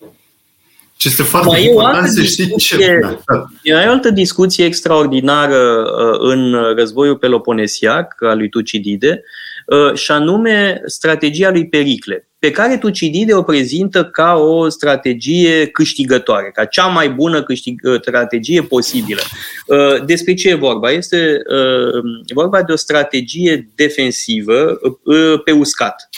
[1.05, 2.99] Ce este foarte mai important să știi ce...
[3.01, 3.45] Da, da.
[3.61, 9.23] E o altă discuție extraordinară uh, în războiul Peloponesiac al lui Tucidide,
[9.65, 16.51] uh, și anume strategia lui Pericle pe care Tucidide o prezintă ca o strategie câștigătoare,
[16.53, 19.21] ca cea mai bună câștig- ă, strategie posibilă.
[19.69, 20.91] Ă, despre ce e vorba?
[20.91, 21.89] Este ă,
[22.33, 24.79] vorba de o strategie defensivă
[25.43, 26.09] pe uscat.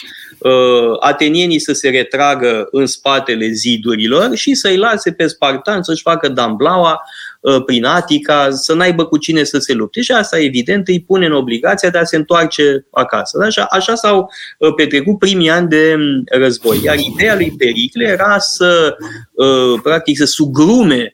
[1.00, 7.02] Atenienii să se retragă în spatele zidurilor și să-i lase pe spartani să-și facă damblaua
[7.42, 10.02] Uh, prin Atica, să n-aibă cu cine să se lupte.
[10.02, 13.44] Și asta, evident, îi pune în obligația de a se întoarce acasă.
[13.46, 14.30] Așa, așa s-au
[14.60, 16.80] uh, petrecut primii ani de mm, război.
[16.84, 18.96] Iar ideea lui Pericle era să,
[19.34, 21.12] uh, practic, să sugrume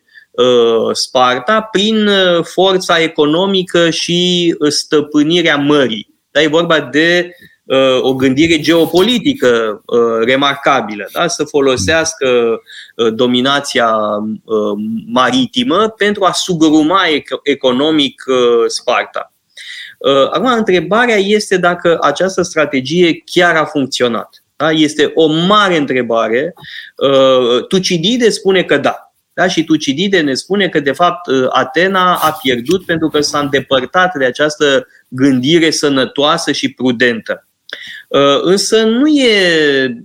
[0.92, 2.10] Sparta prin
[2.44, 6.08] forța economică și stăpânirea mării.
[6.32, 7.53] Dar e vorba de Uh,
[8.02, 11.28] o gândire geopolitică uh, remarcabilă, da?
[11.28, 12.28] să folosească
[12.96, 13.96] uh, dominația
[15.06, 17.02] maritimă pentru a sugruma
[17.44, 18.24] economic
[18.68, 19.34] Sparta.
[20.32, 24.44] Acum, întrebarea este dacă această strategie chiar a funcționat.
[24.56, 24.72] Da?
[24.72, 26.54] Este o mare întrebare.
[27.68, 29.14] Tucidide spune că da.
[29.34, 29.48] Da?
[29.48, 34.26] Și Tucidide ne spune că, de fapt, Atena a pierdut pentru că s-a îndepărtat de
[34.26, 37.48] această gândire sănătoasă și prudentă.
[38.14, 39.98] Uh, însă nu e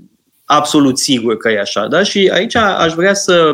[0.44, 1.86] absolut sigur că e așa.
[1.86, 2.02] Da?
[2.02, 3.52] Și aici aș vrea să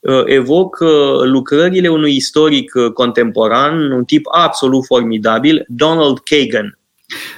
[0.00, 0.88] uh, evoc uh,
[1.22, 6.78] lucrările unui istoric contemporan, un tip absolut formidabil, Donald Kagan.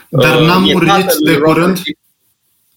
[0.08, 1.78] Dar n-a murit de curând?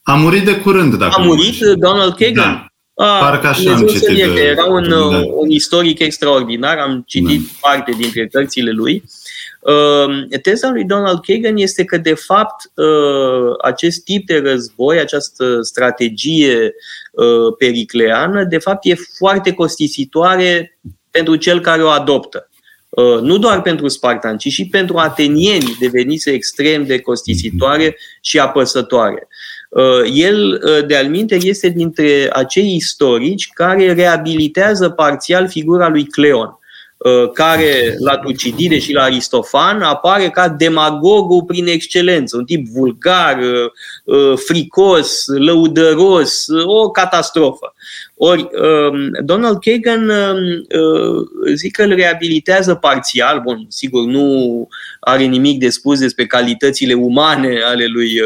[0.04, 2.34] A murit de curând, dacă A murit Donald Kagan?
[2.34, 2.70] Da.
[3.06, 4.34] Ah, Parcă așa am citit.
[4.34, 5.22] Că era un, da.
[5.36, 7.70] un istoric extraordinar, am citit da.
[7.70, 9.04] parte dintre cărțile lui.
[9.66, 15.62] Ehm, teza lui Donald Kagan este că, de fapt, ehm, acest tip de război, această
[15.62, 20.78] strategie ehm, pericleană, de fapt, e foarte costisitoare
[21.12, 22.44] pentru cel care o adoptă.
[23.22, 29.28] Nu doar pentru spartani, ci și pentru atenieni devenise extrem de costisitoare și apăsătoare.
[30.14, 36.59] El, de alminte, este dintre acei istorici care reabilitează parțial figura lui Cleon.
[37.00, 43.38] Uh, care la Tucidide și la Aristofan apare ca demagogul prin excelență, un tip vulgar,
[43.38, 43.72] uh,
[44.16, 47.74] uh, fricos, lăudăros, o catastrofă.
[48.22, 50.68] Ori um, Donald Kagan um,
[51.54, 54.68] zic că îl reabilitează parțial, bun, sigur nu
[55.00, 58.20] are nimic de spus despre calitățile umane ale lui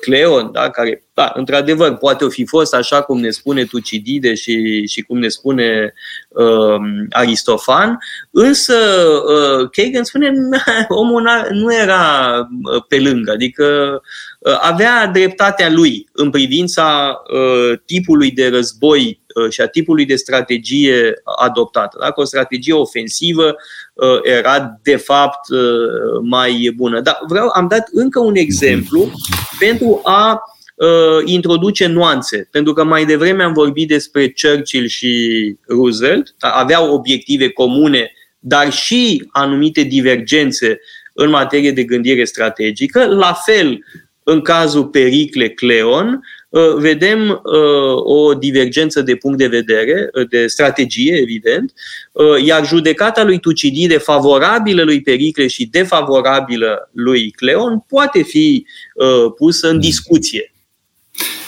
[0.00, 4.86] Cleon, da, care da, într-adevăr, poate o fi fost așa cum ne spune Tucidide și,
[4.86, 5.94] și cum ne spune
[6.28, 7.98] uh, Aristofan,
[8.30, 10.32] însă uh, Kagan spune
[10.88, 12.36] omul nu era
[12.74, 13.64] uh, pe lângă, adică
[14.38, 20.16] uh, avea dreptatea lui în privința uh, tipului de război uh, și a tipului de
[20.16, 21.98] strategie adoptată.
[22.00, 23.56] Dacă o strategie ofensivă
[24.22, 25.48] era de fapt
[26.22, 27.00] mai bună.
[27.00, 29.12] Dar vreau, am dat încă un exemplu
[29.58, 30.40] pentru a
[31.24, 32.48] introduce nuanțe.
[32.50, 39.28] Pentru că mai devreme am vorbit despre Churchill și Roosevelt, aveau obiective comune, dar și
[39.32, 40.80] anumite divergențe
[41.12, 43.06] în materie de gândire strategică.
[43.06, 43.84] La fel,
[44.30, 50.46] în cazul Pericle Cleon, uh, vedem uh, o divergență de punct de vedere, uh, de
[50.46, 51.72] strategie, evident,
[52.44, 58.66] iar judecata lui Tucidide, favorabilă lui Pericle și defavorabilă lui Cleon, poate fi
[59.36, 60.52] pusă în discuție.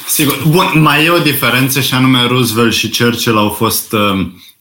[0.06, 0.42] Sigur.
[0.48, 3.92] Bun, mai e o diferență și anume Roosevelt și Churchill au fost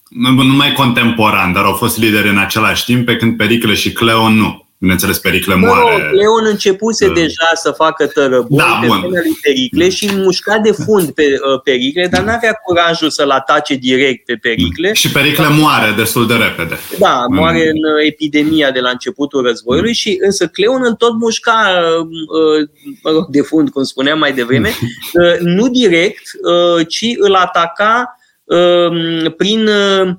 [0.10, 4.34] nu numai contemporani, dar au fost lideri în același timp, pe când Pericle și Cleon
[4.34, 4.61] nu.
[4.82, 6.10] Bineînțeles, Pericle moare.
[6.12, 9.00] No, Leon începuse uh, deja să facă tărăbuni da, pe bun.
[9.00, 14.26] lui Pericle și mușca de fund pe uh, Pericle, dar n-avea curajul să-l atace direct
[14.26, 14.94] pe Pericle.
[14.94, 16.80] Și Pericle moare destul de repede.
[17.00, 17.70] Da, moare mm.
[17.70, 19.94] în uh, epidemia de la începutul războiului mm.
[19.94, 24.70] și însă Cleon îl tot mușca uh, de fund, cum spuneam mai devreme,
[25.14, 30.18] uh, nu direct, uh, ci îl ataca uh, prin uh, Uh,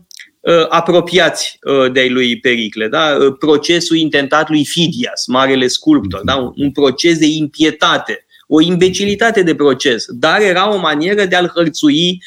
[0.68, 2.88] apropiați uh, de lui Pericle.
[2.88, 3.16] Da?
[3.20, 6.36] Uh, procesul intentat lui Fidias, marele sculptor, da?
[6.36, 11.52] un, un proces de impietate, o imbecilitate de proces, dar era o manieră de a-l
[11.54, 12.22] hărțui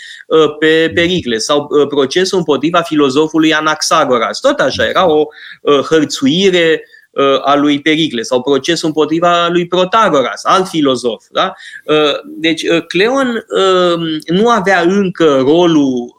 [0.60, 4.40] pe Pericle sau procesul împotriva filozofului Anaxagoras.
[4.40, 5.26] Tot așa, era o
[5.90, 6.95] hărțuire Uh,
[7.44, 11.24] a lui Pericle sau procesul împotriva lui Protagoras, alt filozof.
[11.32, 11.54] Da?
[11.84, 13.46] Uh, deci uh, Cleon
[14.28, 16.16] nu avea încă rolul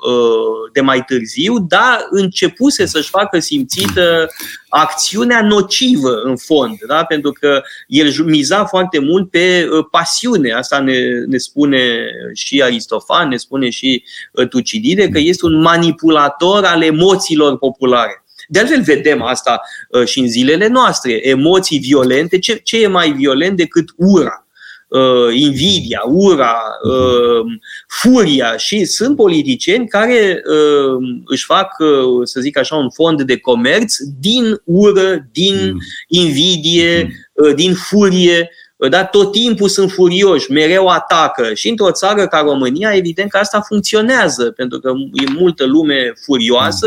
[0.73, 4.29] de mai târziu, dar începuse să-și facă simțită
[4.69, 7.05] acțiunea nocivă în fond, da?
[7.05, 10.53] pentru că el miza foarte mult pe pasiune.
[10.53, 14.05] Asta ne, ne spune și Aristofan, ne spune și
[14.49, 18.26] Tucidide, că este un manipulator al emoțiilor populare.
[18.49, 21.29] De altfel vedem asta uh, și în zilele noastre.
[21.29, 22.39] Emoții violente.
[22.39, 24.41] Ce, ce e mai violent decât ura?
[24.89, 27.45] Uh, invidia, ura, uh,
[27.89, 33.39] furia și sunt politicieni care uh, își fac, uh, să zic așa, un fond de
[33.39, 35.79] comerț din ură, din mm.
[36.09, 37.47] invidie, mm.
[37.47, 41.55] uh, din furie da, tot timpul sunt furioși, mereu atacă.
[41.55, 46.87] Și într-o țară ca România, evident că asta funcționează, pentru că e multă lume furioasă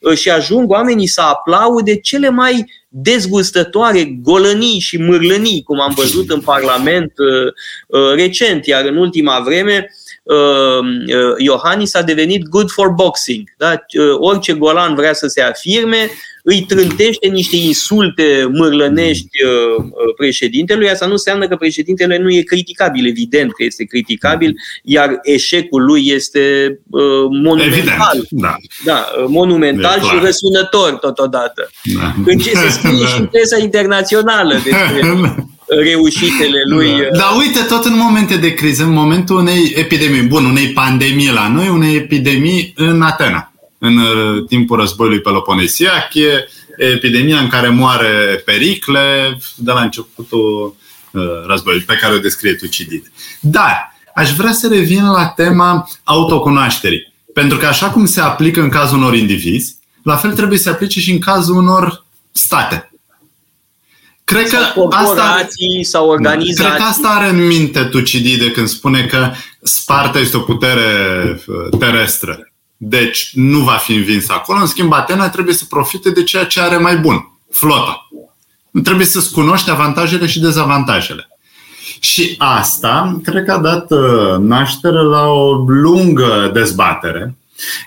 [0.00, 0.14] mm.
[0.14, 6.40] și ajung oamenii să aplaude cele mai dezgustătoare golănii și mârlănii, cum am văzut în
[6.40, 7.52] Parlament uh,
[8.00, 10.05] uh, recent, iar în ultima vreme uh,
[11.38, 13.48] Iohannis a devenit good for boxing.
[13.56, 13.84] Da?
[14.18, 16.10] Orice golan vrea să se afirme,
[16.48, 22.40] îi trântește niște insulte mârlănești uh, uh, președintelui, asta nu înseamnă că președintele nu e
[22.40, 27.00] criticabil, evident că este criticabil, iar eșecul lui este uh,
[27.42, 28.16] monumental.
[28.16, 28.56] Evident, da.
[28.84, 31.70] Da, monumental și răsunător totodată.
[31.82, 32.14] Da.
[32.26, 33.06] În ce se scrie da.
[33.12, 35.00] și în presa internațională despre
[35.68, 36.88] reușitele lui.
[36.88, 37.16] Da.
[37.18, 41.48] Dar uite, tot în momente de criză, în momentul unei epidemii, bun, unei pandemii la
[41.48, 48.42] noi, unei epidemii în Atena în uh, timpul războiului Peloponesiac, e epidemia în care moare
[48.44, 50.76] Pericle de la începutul
[51.10, 53.12] uh, războiului, pe care o descrie Tucidide.
[53.40, 57.14] Dar aș vrea să revin la tema autocunoașterii.
[57.32, 60.70] Pentru că așa cum se aplică în cazul unor indivizi, la fel trebuie să se
[60.70, 62.90] aplice și în cazul unor state.
[64.26, 65.48] Cred că sau asta,
[65.82, 66.64] sau organizații.
[66.64, 70.82] Cred că asta are în minte Tucidide când spune că Sparta este o putere
[71.46, 74.60] uh, terestră deci nu va fi învins acolo.
[74.60, 78.08] În schimb, Atena trebuie să profite de ceea ce are mai bun, flota.
[78.70, 81.28] Nu trebuie să-ți cunoști avantajele și dezavantajele.
[82.00, 87.36] Și asta, cred că a dat uh, naștere la o lungă dezbatere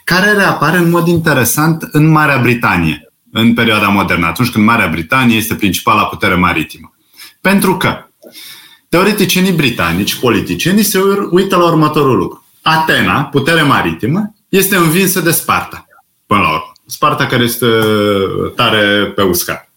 [0.03, 5.37] care reapare în mod interesant în Marea Britanie, în perioada modernă, atunci când Marea Britanie
[5.37, 6.93] este principala putere maritimă.
[7.41, 8.05] Pentru că
[8.89, 12.45] teoreticienii britanici, politicienii, se uită la următorul lucru.
[12.61, 15.85] Atena, putere maritimă, este învinsă de Sparta,
[16.25, 16.71] până la urmă.
[16.85, 17.67] Sparta care este
[18.55, 19.71] tare pe uscat.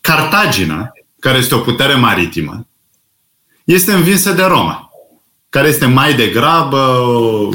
[0.00, 2.66] Cartagina, care este o putere maritimă,
[3.64, 4.90] este învinsă de Roma,
[5.48, 7.48] care este mai degrabă o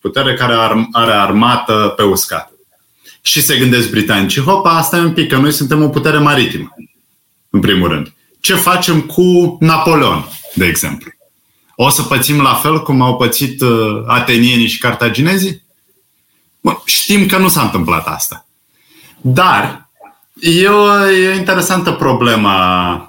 [0.00, 0.54] putere care
[0.92, 2.53] are armată pe uscat.
[3.26, 6.74] Și se gândesc britanicii, hopa, asta e un pic, că noi suntem o putere maritimă,
[7.50, 8.12] în primul rând.
[8.40, 11.10] Ce facem cu Napoleon, de exemplu?
[11.76, 15.62] O să pățim la fel cum au pățit uh, atenienii și cartaginezii?
[16.60, 18.46] Bun, știm că nu s-a întâmplat asta.
[19.20, 19.88] Dar
[20.40, 22.48] e o, e o interesantă problemă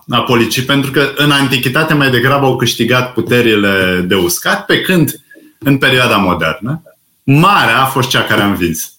[0.09, 5.21] a politicii, pentru că în antichitate mai degrabă au câștigat puterile de uscat, pe când
[5.57, 6.81] în perioada modernă,
[7.23, 8.94] marea a fost cea care a învins.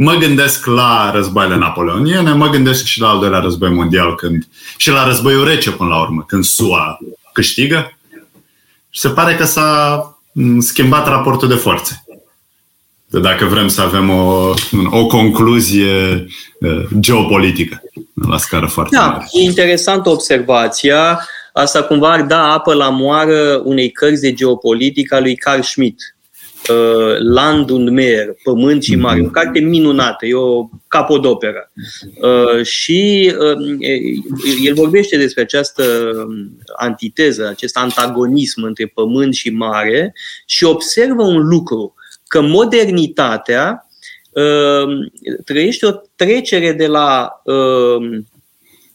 [0.00, 4.90] Mă gândesc la războaiele napoleoniene, mă gândesc și la al doilea război mondial când, și
[4.90, 6.98] la războiul rece până la urmă, când SUA
[7.32, 7.98] câștigă.
[8.90, 10.18] Și se pare că s-a
[10.58, 12.04] schimbat raportul de forțe.
[13.06, 14.54] De dacă vrem să avem o,
[14.90, 16.26] o concluzie
[16.60, 17.82] uh, geopolitică
[18.28, 19.26] la scară foarte da, mare.
[19.32, 21.20] E interesantă observația.
[21.52, 26.00] Asta cumva ar da apă la moară unei cărți de geopolitică a lui Carl Schmitt,
[26.68, 29.26] uh, Land und Meer, Pământ și Mare, mm-hmm.
[29.26, 31.70] o carte minunată, e o capodoperă.
[32.20, 33.76] Uh, și uh,
[34.64, 35.82] el vorbește despre această
[36.76, 40.14] antiteză, acest antagonism între Pământ și Mare
[40.46, 41.94] și observă un lucru,
[42.26, 43.88] că modernitatea
[44.30, 45.10] uh,
[45.44, 48.20] trăiește o trecere de la, uh,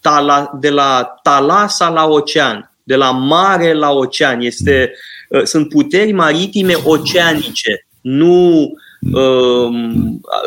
[0.02, 4.42] tala, de la talasa la ocean, de la mare la ocean.
[4.42, 4.98] Este, uh,
[5.44, 8.60] sunt puteri maritime oceanice, nu
[9.12, 9.68] uh,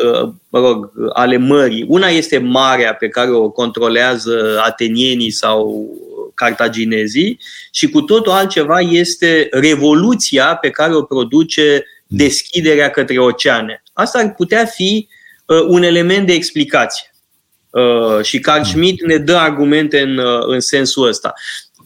[0.05, 1.85] uh, mă rog, ale mării.
[1.87, 5.89] Una este marea pe care o controlează atenienii sau
[6.33, 7.39] cartaginezii
[7.71, 13.83] și cu totul altceva este revoluția pe care o produce deschiderea către oceane.
[13.93, 15.07] Asta ar putea fi
[15.45, 17.11] uh, un element de explicație.
[17.69, 18.69] Uh, și Carl hmm.
[18.69, 21.33] Schmitt ne dă argumente în, uh, în sensul ăsta.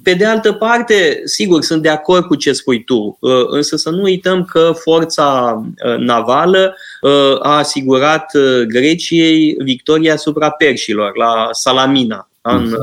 [0.03, 3.89] Pe de altă parte, sigur, sunt de acord cu ce spui tu, uh, însă să
[3.89, 8.31] nu uităm că forța uh, navală uh, a asigurat
[8.67, 12.75] Greciei victoria asupra perșilor la Salamina în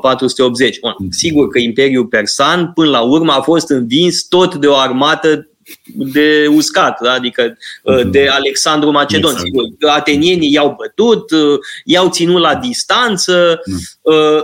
[0.00, 0.80] 480.
[0.80, 5.48] Bun, sigur că Imperiul Persan până la urmă a fost învins tot de o armată
[5.84, 7.12] de uscat, da?
[7.12, 8.10] adică mhm.
[8.10, 9.30] de Alexandru Macedon.
[9.30, 9.46] Exact.
[9.46, 11.30] Sigur, atenienii i-au bătut,
[11.84, 13.78] i-au ținut la distanță, mm.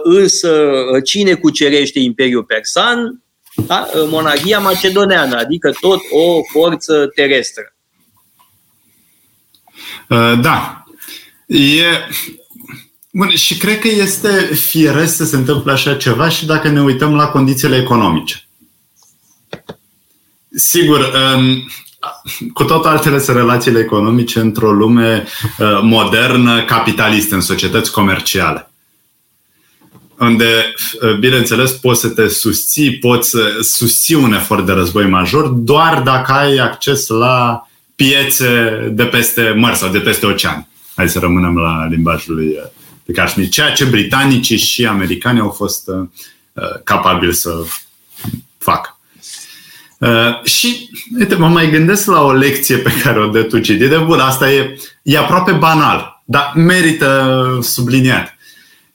[0.03, 0.73] însă
[1.05, 3.23] cine cucerește Imperiul Persan?
[3.67, 3.89] Da?
[4.09, 7.75] Monarhia macedoneană, adică tot o forță terestră.
[10.09, 10.85] Uh, da.
[11.47, 11.85] E...
[13.13, 17.15] Bun, și cred că este firesc să se întâmple așa ceva și dacă ne uităm
[17.15, 18.49] la condițiile economice.
[20.55, 21.13] Sigur,
[22.53, 25.27] cu tot altele sunt relațiile economice într-o lume
[25.59, 28.71] uh, modernă, capitalistă, în societăți comerciale.
[30.19, 35.47] Unde, uh, bineînțeles, poți să te susții, poți să susții un efort de război major
[35.49, 40.69] doar dacă ai acces la piețe de peste mări sau de peste ocean.
[40.95, 42.49] Hai să rămânem la limbajul lui
[43.05, 43.49] de uh, Kashmir.
[43.49, 46.09] Ceea ce britanicii și americanii au fost uh,
[46.85, 47.63] capabili să
[48.59, 49.00] facă.
[50.01, 54.19] Uh, și, uite, mă mai gândesc la o lecție pe care o dă De Bun,
[54.19, 58.39] asta e, e aproape banal, dar merită subliniat.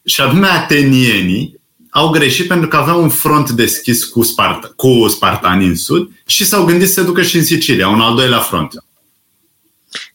[0.04, 5.66] Și anume atenienii au greșit pentru că aveau un front deschis cu, Sparta, cu spartanii
[5.66, 8.72] în sud și s-au gândit să se ducă și în Sicilia, un al doilea front.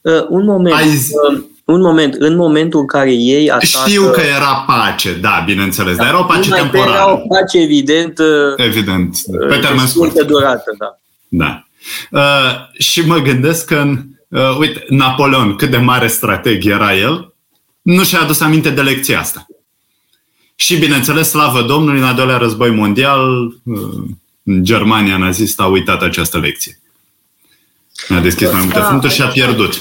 [0.02, 0.76] Uh, un moment.
[0.76, 1.12] Ai zi...
[1.32, 3.66] uh, un moment, în momentul în care ei atacă...
[3.66, 6.91] Știu că era pace, da, bineînțeles, da, dar era o pace temporară.
[6.91, 8.20] Era o pace evident,
[8.55, 10.22] evident pe termen scurt.
[10.22, 10.95] durată, da.
[11.34, 11.66] Da.
[12.12, 13.91] Uh, și mă gândesc că,
[14.28, 17.34] uh, uite, Napoleon, cât de mare strateg era el,
[17.82, 19.45] nu și-a adus aminte de lecția asta.
[20.55, 24.03] Și, bineînțeles, slavă Domnului, în al doilea război mondial, uh,
[24.62, 26.80] Germania nazistă a uitat această lecție.
[28.10, 29.72] A deschis mai multe da, fronturi și a pierdut.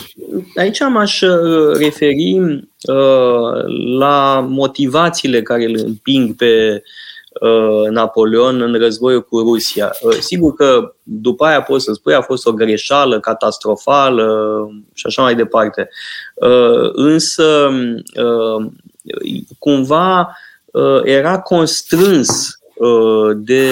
[0.56, 6.82] Aici m-aș uh, referi uh, la motivațiile care îl împing pe
[7.40, 9.90] uh, Napoleon în războiul cu Rusia.
[10.00, 14.26] Uh, sigur că după aia poți să spui a fost o greșeală catastrofală
[14.94, 15.88] și așa mai departe.
[16.34, 17.70] Uh, însă
[18.16, 18.66] uh,
[19.58, 23.70] cumva uh, era constrâns uh, de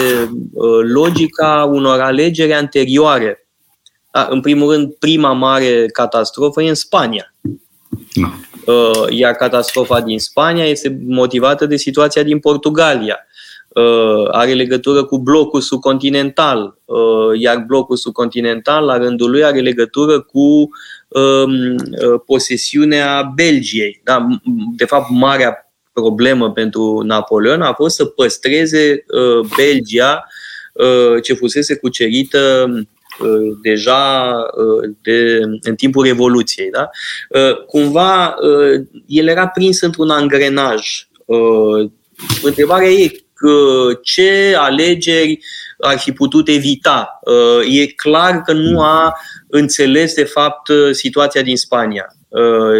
[0.52, 3.47] uh, logica unor alegeri anterioare
[4.10, 7.34] da, în primul rând, prima mare catastrofă e în Spania.
[8.14, 8.28] No.
[8.66, 13.18] Uh, iar catastrofa din Spania este motivată de situația din Portugalia.
[13.68, 20.20] Uh, are legătură cu blocul subcontinental, uh, iar blocul subcontinental, la rândul lui, are legătură
[20.20, 20.68] cu
[21.08, 21.76] um,
[22.26, 24.00] posesiunea Belgiei.
[24.04, 24.26] Da?
[24.76, 29.04] De fapt, marea problemă pentru Napoleon a fost să păstreze
[29.56, 30.24] Belgia
[31.22, 32.86] ce fusese cucerită Uh,
[33.62, 36.70] deja uh, de, în timpul Revoluției.
[36.70, 36.90] Da?
[37.28, 38.34] Uh, cumva,
[39.06, 41.06] el era prins într-un angrenaj.
[42.42, 43.12] Întrebarea e
[44.02, 45.38] ce alegeri
[45.78, 47.20] ar fi putut evita.
[47.70, 49.14] E clar că nu a
[49.48, 52.06] înțeles, de fapt, situația din Spania.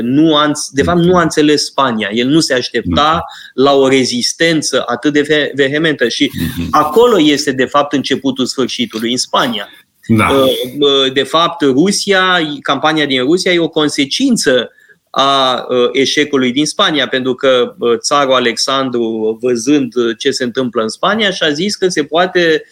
[0.03, 2.09] Nu a, de fapt, nu a înțeles Spania.
[2.13, 3.25] El nu se aștepta
[3.55, 6.69] la o rezistență atât de vehementă și mhm.
[6.71, 9.69] acolo este, de fapt, începutul sfârșitului, în Spania.
[10.11, 10.29] Da.
[10.31, 10.49] Uh,
[10.79, 14.71] uh, de fapt, Rusia, campania din Rusia e o consecință
[15.11, 21.51] a eșecului din Spania, pentru că țarul Alexandru, văzând ce se întâmplă în Spania, și-a
[21.51, 22.65] zis că se poate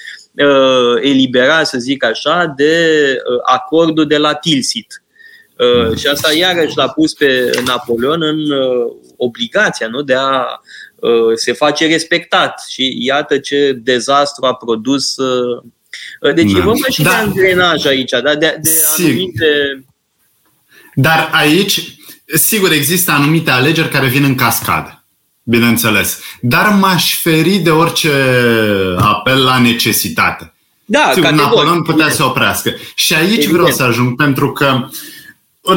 [1.03, 5.03] elibera, să zic așa, de acordul de la Tilsit.
[5.97, 8.39] Și asta iarăși l-a pus pe Napoleon în
[9.17, 10.61] obligația nu, de a
[11.35, 12.65] se face respectat.
[12.69, 15.15] Și iată ce dezastru a produs.
[16.35, 16.59] Deci da.
[16.59, 17.11] e vorba și da.
[17.11, 18.35] de angrenaj aici, da?
[18.35, 19.85] de, de anumite...
[20.95, 21.97] Dar aici
[22.35, 25.05] Sigur, există anumite alegeri care vin în cascadă,
[25.43, 26.21] bineînțeles.
[26.41, 28.13] Dar m-aș feri de orice
[28.99, 30.55] apel la necesitate.
[30.85, 32.75] Da, Sigur, Napoleon putea să oprească.
[32.95, 33.53] Și aici Evident.
[33.53, 34.89] vreau să ajung, pentru că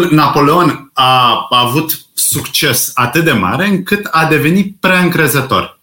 [0.09, 5.78] Napoleon a, a avut succes atât de mare încât a devenit prea încrezător.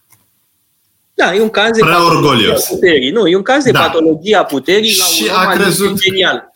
[1.16, 2.64] Da, e un caz de prea orgolios.
[2.64, 3.10] puterii.
[3.10, 3.80] Nu, e un caz de da.
[3.80, 6.52] patologie a puterii la și un a crezut, genial.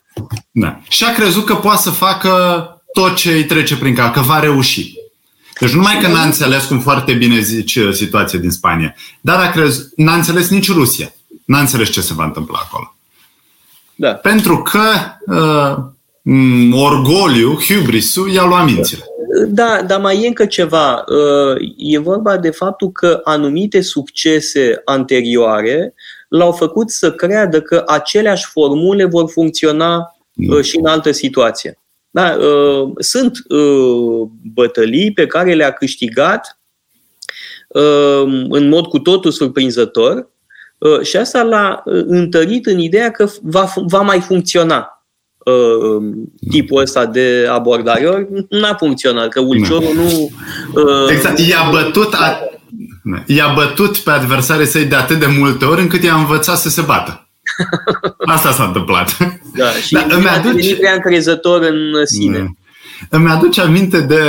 [0.51, 0.81] Da.
[0.89, 2.31] Și a crezut că poate să facă
[2.93, 4.93] tot ce îi trece prin cap, că va reuși.
[5.61, 9.51] Deci numai că n-a înțeles cum foarte bine zici uh, situația din Spania, dar a
[9.51, 11.15] crez, n-a înțeles nici Rusia.
[11.45, 12.95] N-a înțeles ce se va întâmpla acolo.
[13.95, 14.13] Da.
[14.13, 14.83] Pentru că
[15.27, 15.77] uh,
[16.73, 19.05] orgoliu, hubrisul, i-a luat mințile.
[19.49, 21.05] Da, dar mai e încă ceva.
[21.09, 25.95] Uh, e vorba de faptul că anumite succese anterioare
[26.29, 30.17] l-au făcut să creadă că aceleași formule vor funcționa
[30.49, 31.79] uh, și în altă situație.
[32.11, 36.59] Da, uh, sunt uh, bătălii pe care le-a câștigat
[37.69, 40.31] uh, în mod cu totul surprinzător
[40.79, 45.00] uh, și asta l-a uh, întărit în ideea că va, va mai funcționa
[45.45, 46.03] uh,
[46.51, 48.07] tipul ăsta de abordare.
[48.07, 50.31] Ori n-a funcționat, că ulciorul nu...
[50.75, 52.39] Uh, exact, i-a bătut, a,
[53.27, 56.81] i-a bătut pe adversarii săi de atât de multe ori încât i-a învățat să se
[56.81, 57.29] bată.
[58.35, 59.17] Asta s-a întâmplat.
[59.57, 60.77] Da, și da, îmi aduce...
[60.77, 62.39] prea încrezător în sine.
[62.39, 62.47] Da.
[63.09, 64.23] Îmi aduce aminte de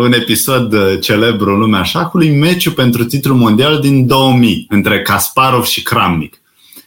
[0.00, 5.82] un episod celebru în lumea șahului, meciul pentru titlul mondial din 2000, între Kasparov și
[5.82, 6.40] Kramnik.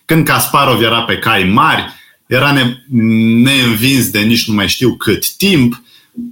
[0.05, 1.85] Când Kasparov era pe cai mari,
[2.27, 2.83] era ne-
[3.43, 5.81] neînvins de nici nu mai știu cât timp,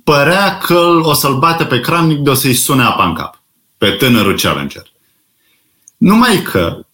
[0.03, 3.41] părea că o să-l bate pe Kramnik de o să-i sune apa în cap,
[3.77, 4.91] pe tânărul challenger.
[5.97, 6.85] Numai că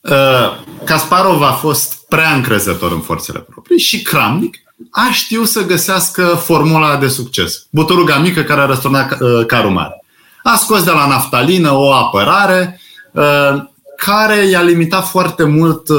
[0.00, 4.56] uh, Kasparov a fost prea încrezător în forțele proprii și Kramnik
[4.90, 7.66] a știut să găsească formula de succes.
[7.70, 10.04] Buturuga mică care a răsturnat uh, carul mare.
[10.42, 12.80] A scos de la naftalină o apărare
[13.12, 13.62] uh,
[14.06, 15.98] care i-a limitat foarte mult uh,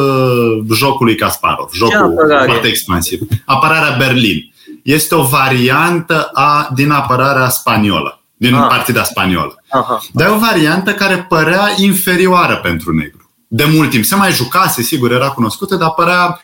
[0.74, 1.70] jocul lui Kasparov.
[1.74, 2.14] Jocul
[2.46, 3.20] foarte expansiv.
[3.46, 4.54] Apărarea Berlin.
[4.84, 8.68] Este o variantă a, din apărarea spaniolă, din ah.
[8.68, 9.64] partida spaniolă.
[9.70, 10.02] Aha.
[10.14, 13.22] Dar e o variantă care părea inferioară pentru negru
[13.54, 14.04] de mult timp.
[14.04, 16.42] Se mai jucase, sigur, era cunoscută, dar părea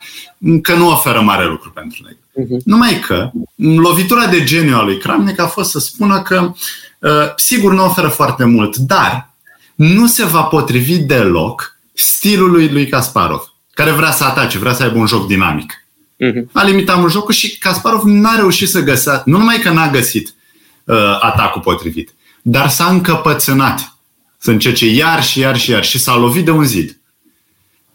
[0.61, 2.19] că nu oferă mare lucru pentru negru.
[2.41, 2.63] Uh-huh.
[2.65, 6.51] Numai că lovitura de geniu a lui Kramnik a fost să spună că
[6.99, 9.29] uh, sigur nu oferă foarte mult, dar
[9.77, 14.97] nu se va potrivi deloc stilului lui Kasparov, care vrea să atace, vrea să aibă
[14.97, 15.73] un joc dinamic.
[15.73, 16.51] Uh-huh.
[16.51, 20.35] A limitat mult jocul și Kasparov n-a reușit să găsească, nu numai că n-a găsit
[20.83, 23.97] uh, atacul potrivit, dar s-a încăpățânat
[24.37, 26.99] să încerce iar și iar și iar și s-a lovit de un zid.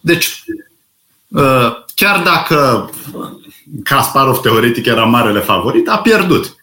[0.00, 0.44] Deci,
[1.28, 2.90] uh, chiar dacă
[3.84, 6.56] Kasparov teoretic era marele favorit, a pierdut.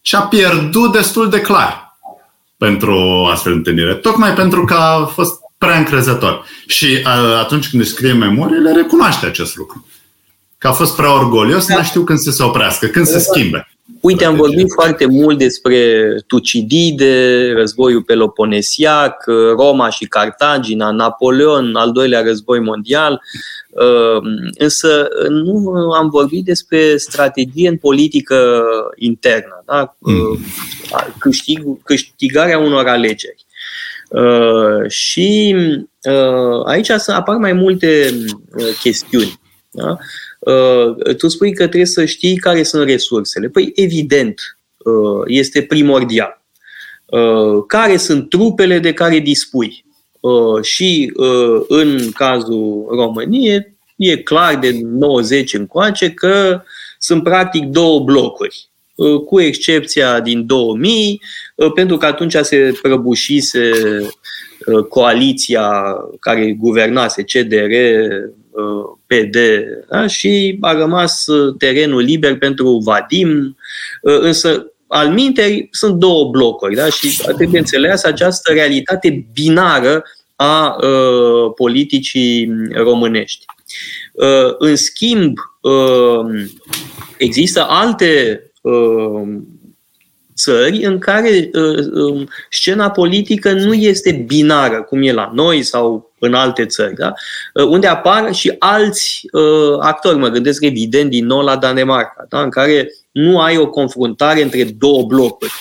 [0.00, 1.85] Și a pierdut destul de clar
[2.56, 3.94] pentru o astfel de întâlnire.
[3.94, 6.44] Tocmai pentru că a fost prea încrezător.
[6.66, 9.86] Și uh, atunci când își scrie memoriile, recunoaște acest lucru.
[10.58, 11.74] Că a fost prea orgolios, da.
[11.74, 13.75] n-a știu când să se oprească, când se schimbe.
[14.06, 19.24] Uite, am vorbit foarte mult despre Tucidide, războiul peloponesiac,
[19.56, 23.20] Roma și Cartagina, Napoleon, al doilea război mondial,
[23.70, 24.22] uh,
[24.58, 28.64] însă nu am vorbit despre strategie în politică
[28.96, 29.96] internă, da?
[29.98, 30.14] Mm.
[30.20, 33.46] Uh, câștig, câștigarea unor alegeri.
[34.08, 35.56] Uh, și
[36.64, 38.14] aici apar mai multe
[38.80, 39.40] chestiuni.
[39.70, 39.96] Da?
[40.46, 43.48] Uh, tu spui că trebuie să știi care sunt resursele.
[43.48, 46.42] Păi, evident, uh, este primordial.
[47.06, 49.84] Uh, care sunt trupele de care dispui?
[50.62, 51.12] Și
[51.68, 56.62] în cazul României, e clar de 90 încoace că
[56.98, 58.68] sunt practic două blocuri
[59.26, 61.20] cu excepția din 2000,
[61.74, 63.70] pentru că atunci se prăbușise
[64.88, 67.72] coaliția care guvernase CDR,
[69.06, 69.36] PD
[69.90, 70.06] da?
[70.06, 73.56] și a rămas uh, terenul liber pentru Vadim,
[74.02, 76.88] uh, însă al minteri sunt două blocuri da?
[76.88, 80.02] și trebuie înțeles această realitate binară
[80.36, 83.44] a uh, politicii românești.
[84.12, 86.46] Uh, în schimb, uh,
[87.18, 89.38] există alte uh,
[90.36, 96.05] țări în care uh, um, scena politică nu este binară, cum e la noi sau
[96.18, 97.12] în alte țări, da?
[97.54, 100.18] Uh, unde apar și alți uh, actori.
[100.18, 102.42] Mă gândesc evident din nou la Danemarca, da?
[102.42, 105.52] în care nu ai o confruntare între două blocuri.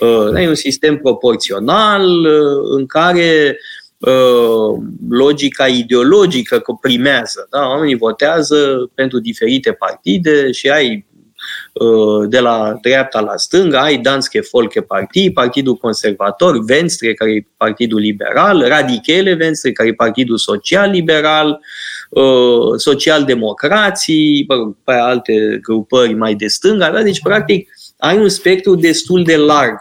[0.00, 3.58] Uh, ai un sistem proporțional uh, în care
[3.98, 7.46] uh, logica ideologică primează.
[7.50, 7.66] Da?
[7.66, 11.07] Oamenii votează pentru diferite partide și ai Uh,
[12.28, 18.64] de la dreapta la stânga, ai Danske Folkeparti, Partidul Conservator, Venstre, care e Partidul Liberal,
[18.68, 21.60] Radichele Venstre, care e Partidul Social Liberal,
[22.10, 24.46] uh, Social-Democrații,
[24.84, 27.02] pe alte grupări mai de stânga, da?
[27.02, 27.68] deci practic
[27.98, 29.76] ai un spectru destul de larg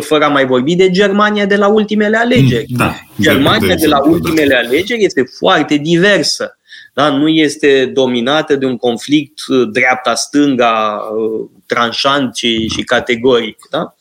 [0.00, 2.66] fără a mai vorbi de Germania de la ultimele alegeri.
[2.68, 6.55] Da, Germania de la ultimele alegeri este foarte diversă
[6.96, 7.16] da?
[7.16, 13.58] nu este dominată de un conflict uh, dreapta-stânga, uh, tranșant și, și categoric.
[13.70, 13.94] Da?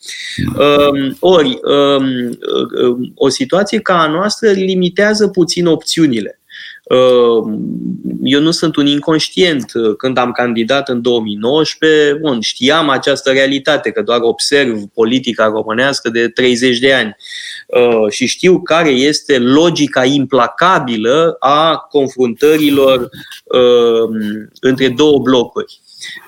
[0.63, 6.39] Um, ori, um, uh, o situație ca a noastră limitează puțin opțiunile.
[6.85, 7.59] Ehm,
[8.23, 9.71] eu nu sunt un inconștient.
[9.97, 16.27] Când am candidat în 2019, bun, știam această realitate, că doar observ politica românească de
[16.27, 17.15] 30 de ani
[17.67, 23.09] ehm, și știu care este logica implacabilă a confruntărilor
[23.51, 25.79] ehm, între două blocuri.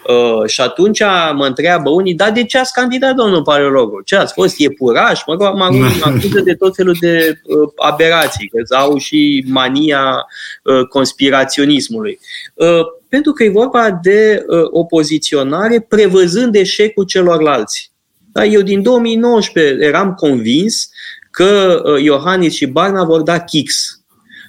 [0.07, 1.01] Uh, și atunci
[1.35, 4.01] mă întreabă unii, da, de ce ați candidat, domnul Paleologu?
[4.01, 5.21] Ce ați fost iepuraș?
[5.25, 5.63] Mă rog, mă
[6.01, 10.25] acuză de tot felul de uh, aberații, că au și mania
[10.63, 12.19] uh, conspiraționismului.
[12.53, 17.91] Uh, pentru că e vorba de uh, o poziționare prevăzând eșecul celorlalți.
[18.31, 18.45] Da?
[18.45, 20.89] Eu din 2019 eram convins
[21.31, 24.01] că uh, Iohannis și Barna vor da kicks.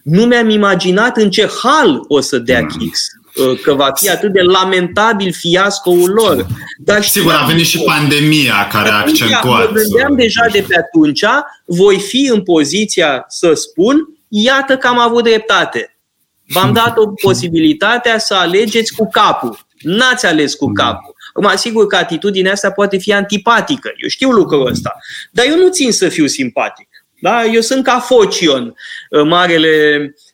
[0.03, 3.07] Nu mi-am imaginat în ce hal o să dea kicks.
[3.39, 6.47] Uh, că va fi atât de lamentabil fiascoul lor.
[6.79, 9.73] Dar Sigur, a venit și pandemia care a accentuat.
[9.73, 11.25] Mă gândeam deja de pe atunci,
[11.65, 15.99] voi fi în poziția să spun, iată că am avut dreptate.
[16.47, 19.59] V-am dat o posibilitatea să alegeți cu capul.
[19.79, 20.83] N-ați ales cu da.
[20.83, 21.15] capul.
[21.33, 23.93] Acum, sigur că atitudinea asta poate fi antipatică.
[24.03, 24.97] Eu știu lucrul ăsta.
[25.31, 26.89] Dar eu nu țin să fiu simpatic.
[27.21, 27.45] Da?
[27.45, 28.75] Eu sunt ca Focion,
[29.11, 30.27] uh, marele uh,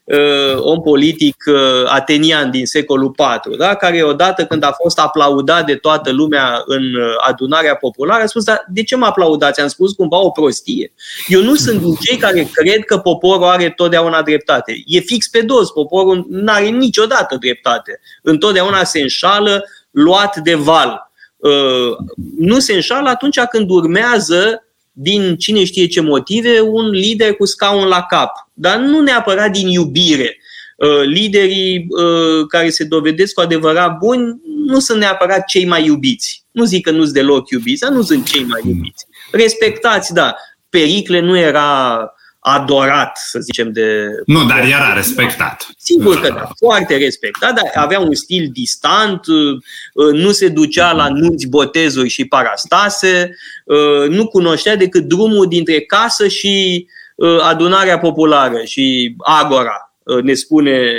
[0.57, 3.75] om politic uh, atenian din secolul IV, da?
[3.75, 8.45] care odată când a fost aplaudat de toată lumea în uh, adunarea populară, a spus,
[8.45, 9.61] dar de ce mă aplaudați?
[9.61, 10.93] Am spus cumva o prostie.
[11.27, 14.83] Eu nu sunt din cei care cred că poporul are totdeauna dreptate.
[14.87, 18.01] E fix pe dos, poporul nu are niciodată dreptate.
[18.23, 21.11] Întotdeauna se înșală luat de val.
[21.37, 21.97] Uh,
[22.39, 24.65] nu se înșală atunci când urmează
[24.97, 28.31] din cine știe ce motive, un lider cu scaun la cap.
[28.53, 30.39] Dar nu neapărat din iubire.
[30.77, 36.45] Uh, liderii uh, care se dovedesc cu adevărat buni nu sunt neapărat cei mai iubiți.
[36.51, 39.07] Nu zic că nu sunt deloc iubiți, dar nu sunt cei mai iubiți.
[39.33, 40.35] Respectați, da.
[40.69, 41.99] Pericle nu era
[42.47, 44.07] adorat, să zicem, de...
[44.27, 45.67] Nu, dar era respectat.
[45.79, 49.57] Sigur că da, foarte respectat, dar avea un stil distant, uh,
[49.95, 55.81] uh, nu se ducea la nunți, botezuri și parastase, uh, nu cunoștea decât drumul dintre
[55.81, 56.87] casă și
[57.41, 60.93] adunarea populară și agora, ne spune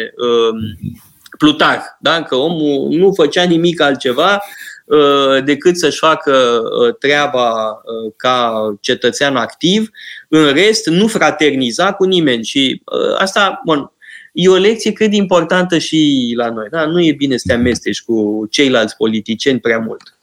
[1.37, 2.23] Plutar, da?
[2.23, 4.41] că omul nu făcea nimic altceva
[4.85, 9.89] Uh, decât să-și facă uh, treaba uh, ca cetățean activ.
[10.37, 12.43] În rest, nu fraterniza cu nimeni.
[12.43, 12.81] Și
[13.17, 13.91] asta, bun,
[14.33, 16.67] e o lecție cât de importantă și la noi.
[16.69, 16.85] Da?
[16.85, 20.17] Nu e bine să te amesteci cu ceilalți politicieni prea mult.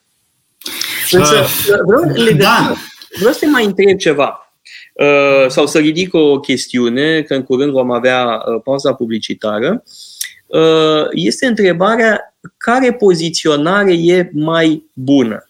[1.10, 1.44] Însă,
[1.86, 2.74] vreau, da.
[3.18, 4.54] vreau să te mai întreb ceva.
[5.48, 9.82] sau să ridic o chestiune, că în curând vom avea pauza publicitară.
[11.12, 15.48] Este întrebarea care poziționare e mai bună?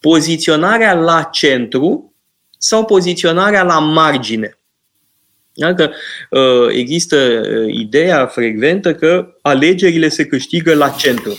[0.00, 2.14] Poziționarea la centru
[2.58, 4.58] sau poziționarea la margine?
[5.52, 5.92] Dacă
[6.30, 11.36] uh, există uh, ideea frecventă că alegerile se câștigă la centru.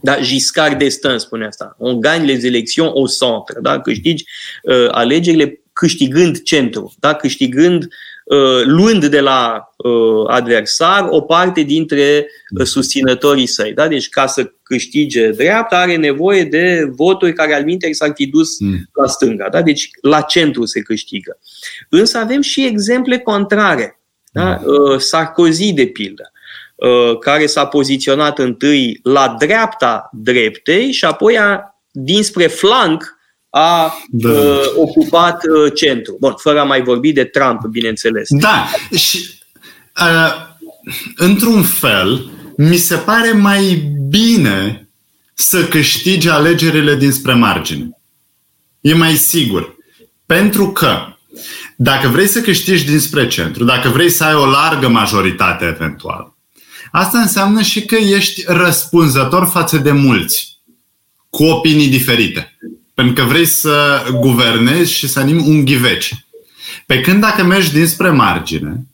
[0.00, 1.76] Da, Giscard d'Estaing spune asta.
[1.78, 3.60] On gagne les élections au centre.
[3.60, 3.80] Da?
[3.80, 4.24] Câștigi
[4.62, 7.14] uh, alegerile câștigând centru, da?
[7.14, 7.88] câștigând Uh,
[8.64, 12.26] luând de la uh, adversar o parte dintre
[12.58, 13.72] uh, susținătorii săi.
[13.72, 13.88] Da?
[13.88, 18.60] Deci ca să câștige dreapta are nevoie de voturi care al minte s-ar fi dus
[18.60, 18.88] mm.
[18.92, 19.48] la stânga.
[19.48, 19.62] Da?
[19.62, 21.38] Deci la centru se câștigă.
[21.88, 24.00] Însă avem și exemple contrare.
[24.32, 24.60] Da?
[24.64, 24.98] Mm.
[24.98, 26.28] Sarkozy, de pildă
[27.20, 33.16] care s-a poziționat întâi la dreapta dreptei și apoi a, dinspre flanc
[33.56, 34.30] a da.
[34.30, 36.16] uh, ocupat uh, centru.
[36.20, 38.28] Bun, fără a mai vorbi de Trump, bineînțeles.
[38.30, 39.40] Da, și
[40.00, 40.32] uh,
[41.16, 44.88] într-un fel, mi se pare mai bine
[45.34, 47.98] să câștige alegerile dinspre margine.
[48.80, 49.76] E mai sigur.
[50.26, 50.98] Pentru că
[51.76, 56.34] dacă vrei să câștigi dinspre centru, dacă vrei să ai o largă majoritate eventual,
[56.90, 60.58] asta înseamnă și că ești răspunzător față de mulți,
[61.30, 62.58] cu opinii diferite.
[62.94, 66.26] Pentru că vrei să guvernezi și să animi un ghiveci.
[66.86, 68.86] Pe când dacă mergi dinspre margine,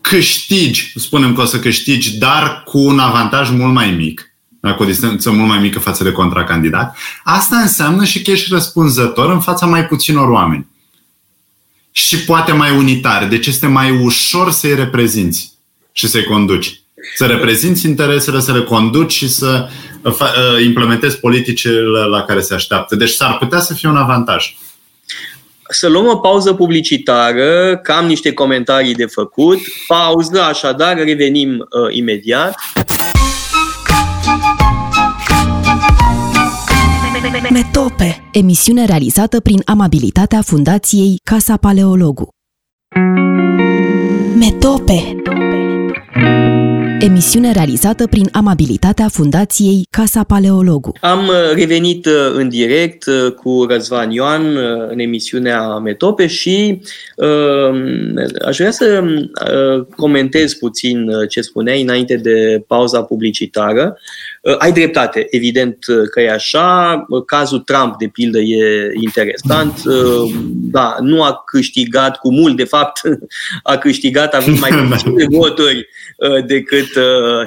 [0.00, 4.32] câștigi, spunem că o să câștigi, dar cu un avantaj mult mai mic,
[4.76, 9.30] cu o distanță mult mai mică față de contracandidat, asta înseamnă și că ești răspunzător
[9.30, 10.66] în fața mai puținor oameni.
[11.92, 13.28] Și poate mai unitar.
[13.28, 15.52] Deci este mai ușor să-i reprezinți
[15.92, 16.80] și să-i conduci.
[17.14, 19.68] Să reprezinți interesele, să le conduci și să
[20.02, 21.80] uh, uh, implementezi politicile
[22.10, 22.96] la care se așteaptă.
[22.96, 24.56] Deci s-ar putea să fie un avantaj.
[25.70, 29.58] Să luăm o pauză publicitară, cam niște comentarii de făcut.
[29.86, 32.54] Pauză, așadar, revenim uh, imediat.
[37.50, 42.28] Metope, emisiune realizată prin amabilitatea Fundației Casa Paleologu.
[44.38, 45.16] Metope
[47.00, 50.92] emisiune realizată prin amabilitatea Fundației Casa Paleologu.
[51.00, 54.56] Am uh, revenit uh, în direct uh, cu Răzvan Ioan
[54.88, 56.80] în emisiunea Metope și
[57.16, 57.70] uh,
[58.46, 63.98] aș vrea să uh, comentez puțin ce spuneai înainte de pauza publicitară.
[64.42, 67.06] Uh, ai dreptate, evident că e așa.
[67.26, 69.82] Cazul Trump, de pildă, e interesant.
[69.84, 73.00] Uh, da, nu a câștigat cu mult, de fapt,
[73.62, 75.97] a câștigat având mai puține voturi uh,
[76.46, 76.88] decât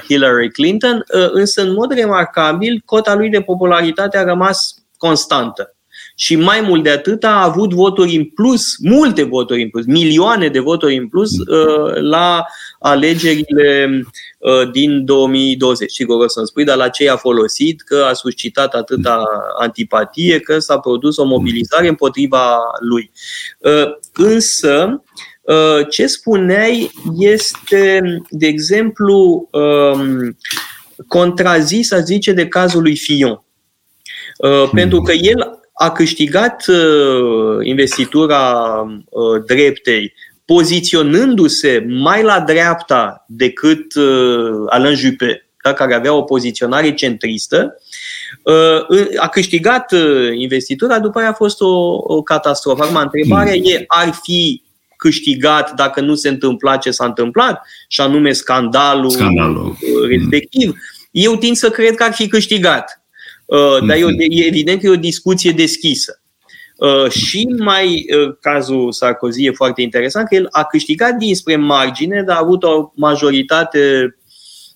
[0.07, 5.75] Hillary Clinton, însă, în mod remarcabil, cota lui de popularitate a rămas constantă.
[6.15, 10.47] Și mai mult de atât a avut voturi în plus, multe voturi în plus, milioane
[10.47, 11.31] de voturi în plus
[11.93, 12.45] la
[12.79, 14.01] alegerile
[14.37, 15.91] uh, din 2020.
[15.91, 19.23] Sigur o să-mi spui, dar la ce a folosit, că a suscitat atâta
[19.59, 23.11] antipatie, că s-a produs o mobilizare împotriva lui.
[23.59, 24.99] Uh, însă, uh,
[25.89, 30.37] ce spuneai este, de exemplu, um,
[31.07, 33.43] contrazis, să zice, de cazul lui Fion.
[34.71, 36.65] Pentru că el a câștigat
[37.61, 38.65] investitura
[39.45, 40.13] dreptei
[40.53, 47.75] poziționându-se mai la dreapta decât uh, Alain Juppé, da, care avea o poziționare centristă,
[48.43, 52.83] uh, a câștigat uh, investitura, după aia a fost o, o catastrofă.
[52.83, 53.61] Acum, întrebarea mm.
[53.63, 54.63] e, ar fi
[55.01, 59.77] câștigat dacă nu se întâmpla ce s-a întâmplat, și anume scandalul, scandalul.
[60.09, 60.67] respectiv.
[60.67, 60.75] Mm.
[61.11, 63.03] Eu tind să cred că ar fi câștigat.
[63.45, 64.17] Uh, dar mm-hmm.
[64.17, 66.21] e, e evident că e o discuție deschisă.
[66.75, 72.23] Uh, și mai uh, cazul Sarkozy e foarte interesant că el a câștigat dinspre margine,
[72.27, 74.15] dar a avut o majoritate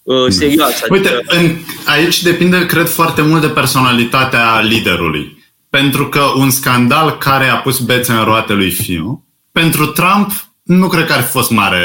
[0.04, 0.86] uh, serioasă.
[0.90, 1.36] Uite, adică...
[1.36, 1.56] în,
[1.86, 5.44] aici depinde, cred, foarte mult de personalitatea liderului.
[5.70, 9.25] Pentru că un scandal care a pus bețe în roate lui Fiu,
[9.60, 10.32] pentru Trump
[10.64, 11.80] nu cred că ar fi fost mare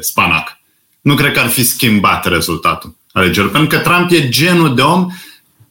[0.00, 0.58] spanac.
[1.00, 3.50] Nu cred că ar fi schimbat rezultatul alegerilor.
[3.50, 5.10] Pentru că Trump e genul de om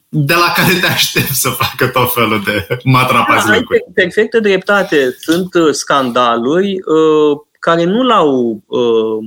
[0.09, 5.15] de la care te aștept să facă tot felul de matrapazi da, ai perfectă dreptate.
[5.19, 9.25] Sunt uh, scandaluri uh, care nu l-au uh,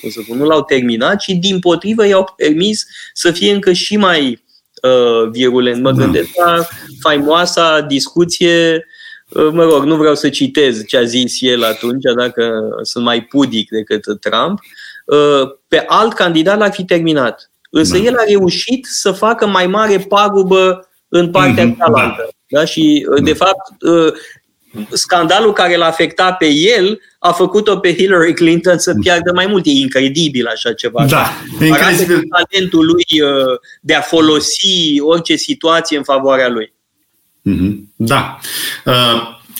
[0.00, 3.96] cum să spun, nu l-au terminat, ci din potrivă i-au permis să fie încă și
[3.96, 4.44] mai
[4.82, 5.82] uh, virulent.
[5.82, 6.02] Mă da.
[6.02, 6.66] gândesc la
[7.00, 8.96] faimoasa discuție uh,
[9.34, 13.70] mă rog, nu vreau să citez ce a zis el atunci, dacă sunt mai pudic
[13.70, 14.60] decât Trump,
[15.04, 17.50] uh, pe alt candidat l-ar fi terminat.
[17.70, 18.02] Însă da.
[18.02, 22.28] el a reușit să facă mai mare pagubă în partea mm-hmm, cealaltă.
[22.48, 22.58] Da.
[22.58, 22.64] Da?
[22.64, 23.22] Și, uh, da.
[23.22, 24.12] de fapt, uh,
[24.90, 29.66] scandalul care l-a afectat pe el a făcut-o pe Hillary Clinton să piardă mai mult.
[29.66, 31.04] E incredibil așa ceva.
[31.04, 31.26] Da,
[31.60, 32.22] e incredibil.
[32.28, 36.76] talentul lui uh, de a folosi orice situație în favoarea lui.
[37.48, 37.88] Mm-hmm.
[37.96, 38.38] Da.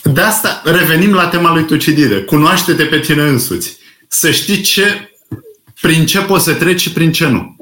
[0.03, 2.15] De asta revenim la tema lui Tucidide.
[2.15, 3.77] Cunoaște-te pe tine însuți.
[4.09, 5.11] Să știi ce,
[5.81, 7.57] prin ce poți să treci și prin ce nu.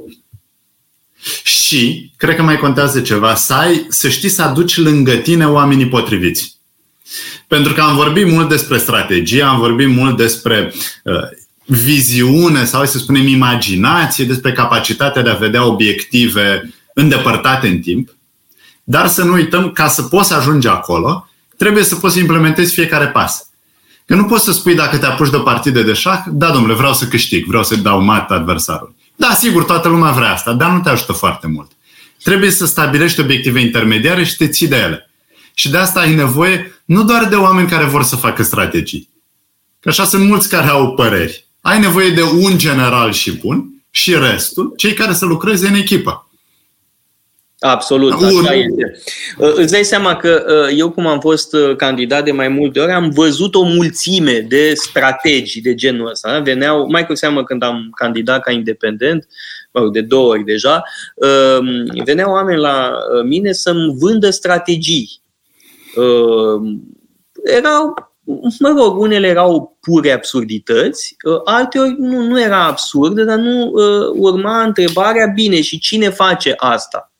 [1.42, 5.88] Și, cred că mai contează ceva, să, ai, să știi să aduci lângă tine oamenii
[5.88, 6.54] potriviți.
[7.48, 10.72] Pentru că am vorbit mult despre strategie, am vorbit mult despre
[11.04, 11.14] uh,
[11.64, 18.15] viziune sau, să spunem, imaginație, despre capacitatea de a vedea obiective îndepărtate în timp.
[18.88, 23.06] Dar să nu uităm, ca să poți ajunge acolo, trebuie să poți să implementezi fiecare
[23.06, 23.48] pas.
[24.04, 26.74] Că nu poți să spui dacă te apuci de o partidă de șah, da, domnule,
[26.74, 28.94] vreau să câștig, vreau să dau mat adversarul.
[29.16, 31.70] Da, sigur, toată lumea vrea asta, dar nu te ajută foarte mult.
[32.22, 35.10] Trebuie să stabilești obiective intermediare și te ții de ele.
[35.54, 39.08] Și de asta ai nevoie nu doar de oameni care vor să facă strategii.
[39.80, 41.46] Că așa sunt mulți care au păreri.
[41.60, 46.25] Ai nevoie de un general și bun și restul, cei care să lucreze în echipă.
[47.58, 49.00] Absolut, așa este.
[49.38, 52.80] Uh, îți dai seama că uh, eu, cum am fost uh, candidat de mai multe
[52.80, 56.38] ori, am văzut o mulțime de strategii de genul ăsta.
[56.38, 59.26] Veneau, mai cu seamă când am candidat ca independent,
[59.92, 60.82] de două ori deja,
[62.04, 62.92] veneau oameni la
[63.24, 65.20] mine să-mi vândă strategii.
[67.44, 67.94] Erau
[68.58, 73.72] mă rog, unele erau pure absurdități, alteori nu, nu era absurd, dar nu
[74.14, 77.10] urma întrebarea, bine, și cine face asta?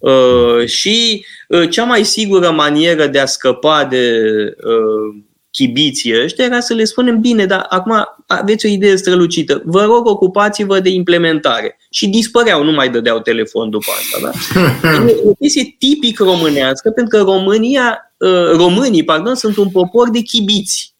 [0.00, 4.22] Uh, și uh, cea mai sigură manieră de a scăpa de
[4.56, 9.84] uh, chibiții ăștia era să le spunem, bine, dar acum aveți o idee strălucită, vă
[9.84, 11.78] rog ocupați-vă de implementare.
[11.90, 14.30] Și dispăreau, nu mai dădeau telefon după asta.
[14.82, 14.90] Da?
[15.08, 20.20] E o chestie tipic românească, pentru că România, uh, românii pardon, sunt un popor de
[20.20, 20.94] chibiți.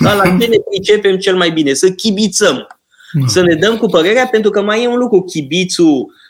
[0.00, 0.14] Da?
[0.14, 1.72] La ce ne pricepem cel mai bine?
[1.72, 2.66] Să chibițăm.
[3.12, 3.26] Da.
[3.26, 6.23] Să ne dăm cu părerea, pentru că mai e un lucru, chibițul Ehm,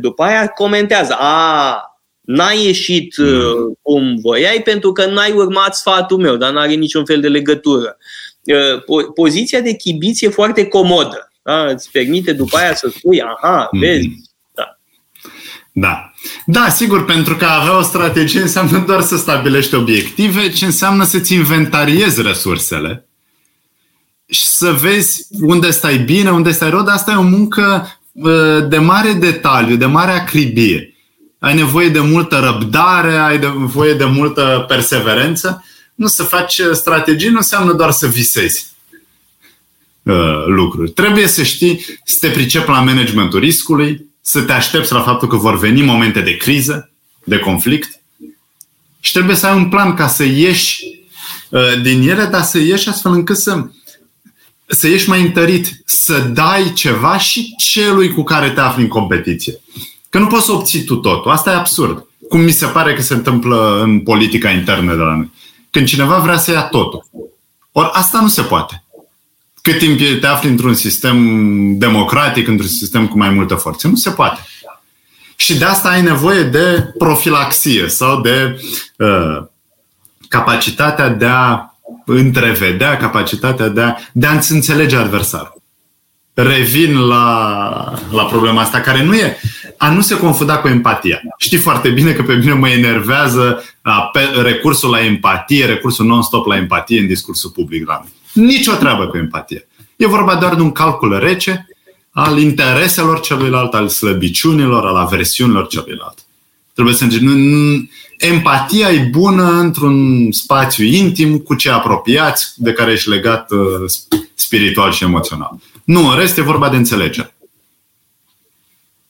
[0.00, 1.82] după aia comentează, a,
[2.20, 3.26] n-ai ieșit mm.
[3.26, 7.96] Uh, cum voiai pentru că n-ai urmat sfatul meu, dar n-are niciun fel de legătură.
[8.44, 11.32] Uh, poziția de chibiț e foarte comodă.
[11.42, 11.66] Da?
[11.66, 13.80] Îți permite după aia să spui, aha, mm.
[13.80, 14.08] vezi,
[14.54, 14.78] da.
[15.72, 16.12] Da.
[16.46, 21.34] Da, sigur, pentru că avea o strategie înseamnă doar să stabilești obiective, ci înseamnă să-ți
[21.34, 23.08] inventariezi resursele
[24.30, 27.97] și să vezi unde stai bine, unde stai rău, dar asta e o muncă
[28.68, 30.94] de mare detaliu, de mare acribie.
[31.38, 35.64] Ai nevoie de multă răbdare, ai nevoie de multă perseverență.
[35.94, 38.72] Nu să faci strategii nu înseamnă doar să visezi
[40.02, 40.90] uh, lucruri.
[40.90, 45.36] Trebuie să știi, să te pricepi la managementul riscului, să te aștepți la faptul că
[45.36, 46.90] vor veni momente de criză,
[47.24, 47.98] de conflict
[49.00, 50.84] și trebuie să ai un plan ca să ieși
[51.48, 53.66] uh, din ele, dar să ieși astfel încât să
[54.68, 59.60] să ieși mai întărit, să dai ceva și celui cu care te afli în competiție.
[60.10, 61.30] Că nu poți să obții tu totul.
[61.30, 62.06] Asta e absurd.
[62.28, 65.30] Cum mi se pare că se întâmplă în politica internă de la noi.
[65.70, 67.06] Când cineva vrea să ia totul.
[67.72, 68.84] Ori asta nu se poate.
[69.62, 73.88] Cât timp te afli într-un sistem democratic, într-un sistem cu mai multă forță.
[73.88, 74.40] Nu se poate.
[75.36, 78.60] Și de asta ai nevoie de profilaxie sau de
[78.96, 79.44] uh,
[80.28, 85.62] capacitatea de a întrevedea capacitatea de, a, de a-ți înțelege adversarul.
[86.34, 89.36] Revin la, la problema asta, care nu e
[89.78, 91.20] a nu se confunda cu empatia.
[91.38, 93.64] Știi foarte bine că pe mine mă enervează
[94.12, 98.48] pe, recursul la empatie, recursul non-stop la empatie în discursul public la mine.
[98.48, 99.68] Nici o treabă cu empatie.
[99.96, 101.66] E vorba doar de un calcul rece
[102.10, 106.18] al intereselor celuilalt, al slăbiciunilor, al aversiunilor celuilalt.
[106.78, 107.90] Trebuie să înțelegem.
[108.18, 113.58] Empatia e bună într-un spațiu intim cu cei apropiați de care ești legat uh,
[114.34, 115.50] spiritual și emoțional.
[115.84, 117.36] Nu, în rest e vorba de înțelegere.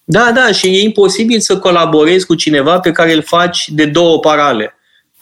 [0.04, 4.18] Da, da, și e imposibil să colaborezi cu cineva pe care îl faci de două
[4.18, 4.74] parale.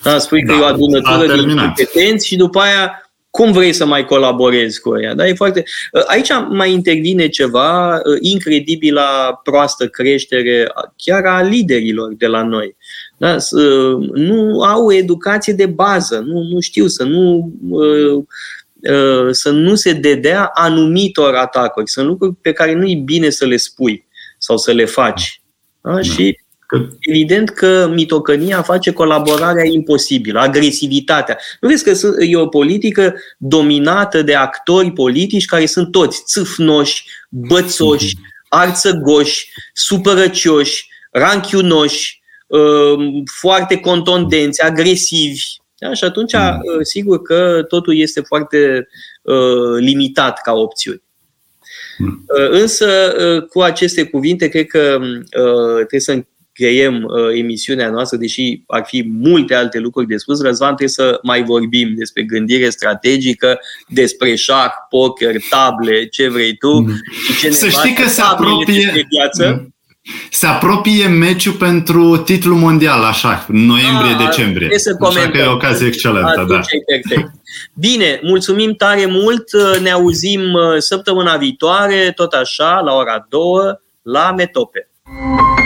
[0.02, 3.05] Da, spui da, că e o adunătură de competenți și după aia
[3.36, 5.14] cum vrei să mai colaborezi cu ea?
[5.14, 5.26] Da?
[5.26, 5.64] E foarte...
[6.06, 12.76] Aici mai intervine ceva uh, incredibil la proastă creștere chiar a liderilor de la noi.
[13.16, 13.36] Da?
[14.14, 18.24] Nu au educație de bază, nu, nu știu să nu uh,
[18.92, 21.90] uh, să nu se dedea anumitor atacuri.
[21.90, 24.06] Sunt lucruri pe care nu e bine să le spui
[24.38, 25.42] sau să le faci.
[25.80, 25.94] Da?
[25.94, 26.00] Da.
[26.00, 26.86] Și Că...
[27.00, 31.38] Evident că mitocănia face colaborarea imposibilă, agresivitatea.
[31.60, 38.16] Nu vezi că e o politică dominată de actori politici care sunt toți țâfnoși, bățoși,
[38.48, 45.44] arțăgoși, supărăcioși, ranchiunoși, um, foarte contondenți, agresivi.
[45.78, 45.94] Da?
[45.94, 46.40] Și atunci, mm.
[46.40, 48.88] uh, sigur că totul este foarte
[49.22, 51.02] uh, limitat ca opțiuni.
[51.98, 52.24] Mm.
[52.38, 53.14] Uh, însă,
[53.50, 54.98] cu aceste cuvinte, cred că
[55.74, 56.24] trebuie să
[56.56, 61.18] creiem uh, emisiunea noastră, deși ar fi multe alte lucruri de spus, Răzvan, trebuie să
[61.22, 66.78] mai vorbim despre gândire strategică, despre șah, poker, table, ce vrei tu.
[66.78, 66.94] Mm.
[67.26, 68.90] Și ce să știi că se apropie...
[68.94, 69.60] De viață.
[69.60, 69.74] Mm.
[70.30, 74.68] Se apropie meciul pentru titlul mondial, așa, noiembrie-decembrie.
[74.72, 76.46] Ah, să așa că e o ocazie excelentă.
[76.48, 76.60] Da.
[76.86, 77.30] perfect.
[77.74, 79.44] Bine, mulțumim tare mult.
[79.82, 83.40] Ne auzim uh, săptămâna viitoare, tot așa, la ora 2,
[84.02, 84.88] la Metope.
[85.04, 85.65] Metope.